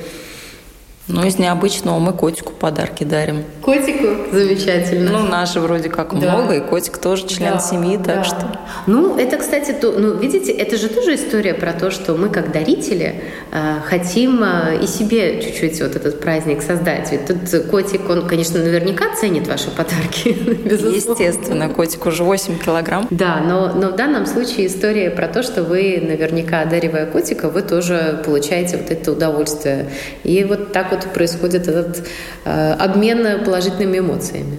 Ну, 1.09 1.25
из 1.25 1.39
необычного 1.39 2.01
мы 2.01 2.13
котику 2.13 2.53
подарки 2.53 3.05
дарим. 3.05 3.45
Котику? 3.63 4.09
Замечательно. 4.33 5.13
Ну, 5.13 5.29
наши 5.29 5.61
вроде 5.61 5.89
как 5.89 6.19
да. 6.19 6.33
много, 6.33 6.55
и 6.55 6.61
котик 6.61 6.99
тоже 6.99 7.29
член 7.29 7.55
да, 7.55 7.59
семьи, 7.61 7.97
так 7.97 8.17
да. 8.17 8.25
что... 8.25 8.59
Ну, 8.89 9.17
это, 9.17 9.37
кстати, 9.37 9.73
то, 9.73 9.93
ну, 9.93 10.15
видите, 10.15 10.51
это 10.51 10.77
же 10.77 10.89
тоже 10.89 11.15
история 11.15 11.55
про 11.55 11.73
то, 11.73 11.93
что 11.93 12.15
мы, 12.15 12.29
как 12.29 12.51
дарители, 12.51 13.23
э, 13.53 13.77
хотим 13.85 14.43
э, 14.43 14.83
и 14.83 14.87
себе 14.89 15.41
чуть-чуть 15.41 15.81
вот 15.81 15.95
этот 15.95 16.21
праздник 16.21 16.61
создать. 16.63 17.13
Ведь 17.13 17.27
тут 17.27 17.67
котик, 17.71 18.11
он, 18.11 18.27
конечно, 18.27 18.59
наверняка 18.59 19.15
ценит 19.15 19.47
ваши 19.47 19.71
подарки. 19.71 20.29
Естественно, 20.65 21.69
котик 21.69 22.05
уже 22.07 22.25
8 22.25 22.59
килограмм. 22.59 23.07
Да, 23.11 23.41
но, 23.47 23.73
но 23.73 23.91
в 23.91 23.97
данном 23.97 24.27
случае 24.27 24.67
история 24.67 25.11
про 25.11 25.29
то, 25.29 25.45
что 25.45 25.63
вы 25.63 26.03
наверняка, 26.05 26.63
одаривая 26.63 27.07
котика, 27.07 27.49
вы 27.49 27.63
тоже 27.63 28.23
получаете 28.25 28.77
вот 28.77 28.91
это 28.91 29.13
удовольствие. 29.13 29.89
И 30.25 30.43
вот 30.43 30.73
так 30.73 30.91
вот 30.91 30.96
вот 31.05 31.13
происходит 31.13 31.69
этот 31.69 32.07
э, 32.45 32.73
обмен 32.73 33.45
положительными 33.45 33.99
эмоциями. 33.99 34.59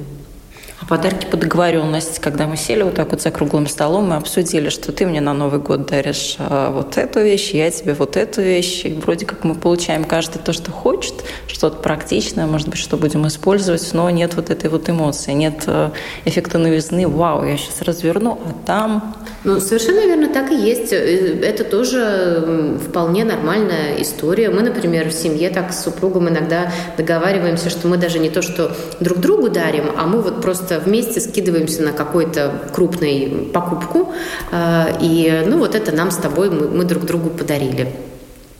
Подарки 0.87 1.25
по 1.25 1.35
договоренности, 1.35 2.21
когда 2.21 2.47
мы 2.47 2.55
сели 2.55 2.81
вот 2.81 2.95
так 2.95 3.11
вот 3.11 3.21
за 3.21 3.29
круглым 3.29 3.67
столом, 3.67 4.09
мы 4.09 4.15
обсудили, 4.15 4.69
что 4.69 4.93
ты 4.93 5.05
мне 5.05 5.19
на 5.19 5.33
Новый 5.33 5.59
год 5.59 5.85
даришь 5.85 6.37
а, 6.39 6.71
вот 6.71 6.97
эту 6.97 7.19
вещь, 7.19 7.51
я 7.51 7.69
тебе 7.71 7.93
вот 7.93 8.15
эту 8.15 8.41
вещь. 8.41 8.85
И 8.85 8.93
вроде 8.93 9.25
как 9.25 9.43
мы 9.43 9.55
получаем 9.55 10.05
каждый 10.05 10.39
то, 10.39 10.53
что 10.53 10.71
хочет, 10.71 11.13
что-то 11.47 11.77
практичное, 11.77 12.45
может 12.45 12.69
быть, 12.69 12.79
что 12.79 12.95
будем 12.95 13.27
использовать, 13.27 13.89
но 13.91 14.09
нет 14.09 14.35
вот 14.35 14.49
этой 14.49 14.69
вот 14.69 14.89
эмоции, 14.89 15.33
нет 15.33 15.65
э, 15.67 15.89
эффекта 16.23 16.57
новизны. 16.57 17.05
Вау, 17.05 17.43
я 17.43 17.57
сейчас 17.57 17.81
разверну, 17.81 18.39
а 18.45 18.65
там... 18.65 19.13
Ну, 19.43 19.59
совершенно 19.59 20.05
верно, 20.05 20.29
так 20.29 20.51
и 20.51 20.55
есть. 20.55 20.93
Э, 20.93 20.97
это 21.41 21.65
тоже 21.65 22.77
вполне 22.87 23.25
нормальная 23.25 24.01
история. 24.01 24.49
Мы, 24.49 24.61
например, 24.61 25.09
в 25.09 25.13
семье 25.13 25.49
так 25.49 25.73
с 25.73 25.83
супругом 25.83 26.29
иногда 26.29 26.71
договариваемся, 26.95 27.69
что 27.69 27.89
мы 27.89 27.97
даже 27.97 28.19
не 28.19 28.29
то, 28.29 28.41
что 28.41 28.71
друг 29.01 29.19
другу 29.19 29.49
дарим, 29.49 29.91
а 29.97 30.07
мы 30.07 30.21
вот 30.21 30.41
просто 30.41 30.76
просто 30.77 30.89
вместе 30.89 31.21
скидываемся 31.21 31.83
на 31.83 31.91
какой-то 31.91 32.51
крупный 32.73 33.49
покупку, 33.53 34.13
э, 34.51 34.97
и 35.01 35.43
ну 35.45 35.57
вот 35.57 35.75
это 35.75 35.91
нам 35.91 36.11
с 36.11 36.17
тобой 36.17 36.49
мы, 36.49 36.67
мы 36.67 36.83
друг 36.85 37.05
другу 37.05 37.29
подарили. 37.29 37.87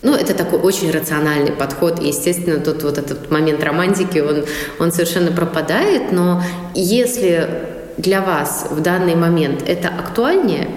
Ну, 0.03 0.13
это 0.13 0.35
такой 0.35 0.59
очень 0.59 0.91
рациональный 0.91 1.51
подход. 1.51 1.99
И, 1.99 2.07
естественно, 2.09 2.59
тут 2.59 2.83
вот 2.83 2.99
этот 2.99 3.31
момент 3.31 3.63
романтики, 3.63 4.19
он, 4.19 4.45
он 4.79 4.91
совершенно 4.91 5.31
пропадает. 5.31 6.11
Но 6.11 6.43
если 6.75 7.49
для 7.97 8.21
вас 8.21 8.67
в 8.69 8.79
данный 8.81 9.15
момент 9.15 9.63
это 9.67 9.87
актуальнее, 9.87 10.69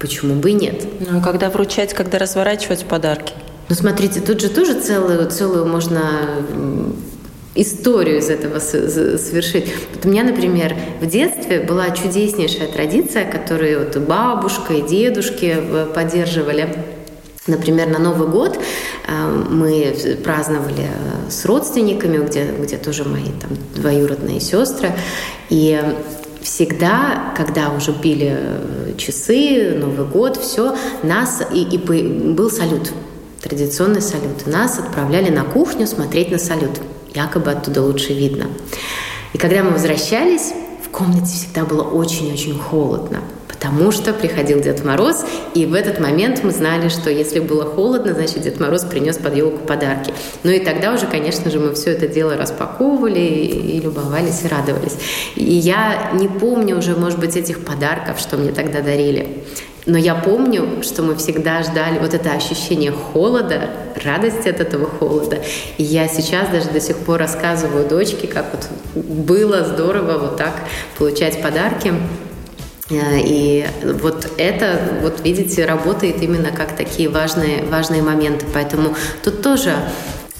почему 0.00 0.36
бы 0.36 0.50
и 0.50 0.54
нет? 0.54 0.86
Ну, 1.00 1.20
когда 1.20 1.50
вручать, 1.50 1.92
когда 1.92 2.18
разворачивать 2.18 2.86
подарки. 2.86 3.34
Ну, 3.68 3.74
смотрите, 3.74 4.20
тут 4.20 4.40
же 4.40 4.48
тоже 4.48 4.80
целую, 4.80 5.30
целую 5.30 5.66
можно 5.66 6.00
историю 7.54 8.18
из 8.18 8.30
этого 8.30 8.58
совершить. 8.58 9.66
Вот 9.94 10.06
у 10.06 10.08
меня, 10.08 10.24
например, 10.24 10.74
в 11.00 11.06
детстве 11.06 11.60
была 11.60 11.90
чудеснейшая 11.90 12.68
традиция, 12.68 13.30
которую 13.30 13.80
вот 13.80 13.96
бабушка 13.98 14.74
и 14.74 14.82
дедушки 14.82 15.56
э, 15.56 15.86
поддерживали. 15.94 16.74
Например, 17.46 17.88
на 17.88 17.98
Новый 17.98 18.28
год 18.28 18.58
э, 19.06 19.44
мы 19.50 19.94
праздновали 20.24 20.84
э, 20.84 21.30
с 21.30 21.44
родственниками, 21.44 22.24
где, 22.24 22.46
где 22.58 22.78
тоже 22.78 23.04
мои 23.04 23.24
там 23.40 23.50
двоюродные 23.74 24.40
сестры. 24.40 24.92
И 25.50 25.78
всегда, 26.40 27.34
когда 27.36 27.70
уже 27.70 27.92
били 27.92 28.34
часы, 28.96 29.76
Новый 29.78 30.06
год, 30.06 30.38
все, 30.38 30.74
нас 31.02 31.42
и, 31.52 31.62
и 31.62 31.78
был 31.78 32.50
салют 32.50 32.92
традиционный 33.42 34.00
салют. 34.00 34.46
Нас 34.46 34.78
отправляли 34.78 35.28
на 35.30 35.42
кухню 35.42 35.86
смотреть 35.86 36.30
на 36.30 36.38
салют. 36.38 36.80
Якобы 37.14 37.50
оттуда 37.50 37.82
лучше 37.82 38.12
видно. 38.12 38.46
И 39.32 39.38
когда 39.38 39.62
мы 39.62 39.70
возвращались, 39.70 40.52
в 40.84 40.88
комнате 40.90 41.26
всегда 41.26 41.64
было 41.64 41.82
очень-очень 41.82 42.58
холодно 42.58 43.20
потому 43.62 43.92
что 43.92 44.12
приходил 44.12 44.60
Дед 44.60 44.84
Мороз, 44.84 45.24
и 45.54 45.66
в 45.66 45.74
этот 45.74 46.00
момент 46.00 46.42
мы 46.42 46.50
знали, 46.50 46.88
что 46.88 47.10
если 47.10 47.38
было 47.38 47.64
холодно, 47.64 48.12
значит, 48.12 48.42
Дед 48.42 48.58
Мороз 48.58 48.82
принес 48.82 49.18
под 49.18 49.36
елку 49.36 49.58
подарки. 49.58 50.12
Ну 50.42 50.50
и 50.50 50.58
тогда 50.58 50.92
уже, 50.92 51.06
конечно 51.06 51.48
же, 51.48 51.60
мы 51.60 51.72
все 51.74 51.92
это 51.92 52.08
дело 52.08 52.36
распаковывали 52.36 53.20
и 53.20 53.78
любовались, 53.78 54.42
и 54.42 54.48
радовались. 54.48 54.96
И 55.36 55.44
я 55.44 56.10
не 56.12 56.26
помню 56.26 56.76
уже, 56.76 56.96
может 56.96 57.20
быть, 57.20 57.36
этих 57.36 57.64
подарков, 57.64 58.18
что 58.18 58.36
мне 58.36 58.50
тогда 58.50 58.80
дарили. 58.80 59.44
Но 59.86 59.96
я 59.96 60.16
помню, 60.16 60.82
что 60.82 61.02
мы 61.04 61.14
всегда 61.14 61.62
ждали 61.62 62.00
вот 62.00 62.14
это 62.14 62.32
ощущение 62.32 62.90
холода, 62.90 63.68
радости 64.04 64.48
от 64.48 64.60
этого 64.60 64.86
холода. 64.86 65.38
И 65.78 65.84
я 65.84 66.08
сейчас 66.08 66.48
даже 66.48 66.68
до 66.70 66.80
сих 66.80 66.96
пор 66.96 67.20
рассказываю 67.20 67.88
дочке, 67.88 68.26
как 68.26 68.46
вот 68.52 68.68
было 69.04 69.64
здорово 69.64 70.18
вот 70.18 70.36
так 70.36 70.54
получать 70.98 71.40
подарки. 71.40 71.94
Э, 72.90 73.18
и 73.18 73.66
вот 74.00 74.28
это, 74.36 74.98
вот 75.02 75.20
видите, 75.24 75.64
работает 75.64 76.22
именно 76.22 76.50
как 76.50 76.76
такие 76.76 77.08
важные, 77.08 77.64
важные 77.64 78.02
моменты. 78.02 78.46
Поэтому 78.52 78.94
тут 79.22 79.42
тоже 79.42 79.74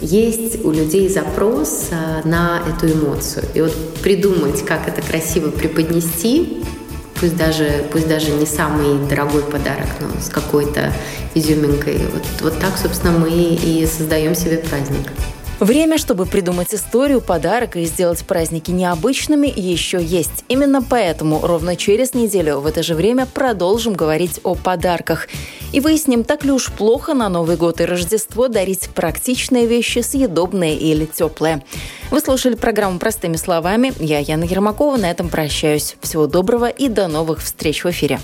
есть 0.01 0.65
у 0.65 0.71
людей 0.71 1.09
запрос 1.09 1.89
э, 1.91 2.27
на 2.27 2.63
эту 2.69 2.93
эмоцию. 2.93 3.45
И 3.55 3.61
вот 3.61 3.73
придумать, 4.03 4.65
как 4.65 4.89
это 4.89 5.01
красиво 5.01 5.51
преподнести, 5.51 6.63
пусть 7.21 7.37
даже, 7.37 7.85
пусть 7.93 8.09
даже 8.09 8.33
не 8.33 8.47
самый 8.47 9.09
дорогой 9.09 9.43
подарок, 9.43 9.87
но 10.01 10.09
с 10.21 10.29
какой-то 10.29 10.93
изюминкой. 11.35 11.99
Вот, 12.13 12.25
вот 12.41 12.61
так, 12.61 12.77
собственно, 12.77 13.17
мы 13.17 13.31
и 13.31 13.87
создаем 13.87 14.35
себе 14.35 14.59
праздник. 14.59 15.09
Время, 15.63 15.97
чтобы 15.97 16.27
придумать 16.27 16.75
историю, 16.75 17.21
подарок 17.21 17.77
и 17.77 17.85
сделать 17.85 18.25
праздники 18.25 18.73
необычными, 18.73 19.47
еще 19.47 20.03
есть. 20.03 20.45
Именно 20.49 20.83
поэтому 20.83 21.39
ровно 21.47 21.77
через 21.77 22.15
неделю 22.15 22.59
в 22.59 22.67
это 22.67 22.83
же 22.83 22.97
время 22.97 23.27
продолжим 23.27 23.93
говорить 23.93 24.41
о 24.43 24.57
подарках. 24.57 25.29
И 25.71 25.79
выясним, 25.79 26.25
так 26.25 26.45
ли 26.45 26.51
уж 26.51 26.73
плохо 26.73 27.15
на 27.15 27.29
Новый 27.29 27.57
год 27.57 27.81
и 27.81 27.85
Рождество 27.85 28.49
дарить 28.49 28.89
практичные 28.89 29.67
вещи, 29.67 30.01
съедобные 30.01 30.77
или 30.77 31.05
теплые. 31.05 31.63
Вы 32.11 32.19
слушали 32.19 32.57
программу 32.57 32.99
«Простыми 32.99 33.37
словами». 33.37 33.93
Я, 34.01 34.19
Яна 34.19 34.43
Ермакова, 34.43 34.97
на 34.97 35.13
этом 35.13 35.29
прощаюсь. 35.29 35.95
Всего 36.01 36.27
доброго 36.27 36.71
и 36.71 36.89
до 36.89 37.07
новых 37.07 37.41
встреч 37.41 37.85
в 37.85 37.91
эфире. 37.91 38.19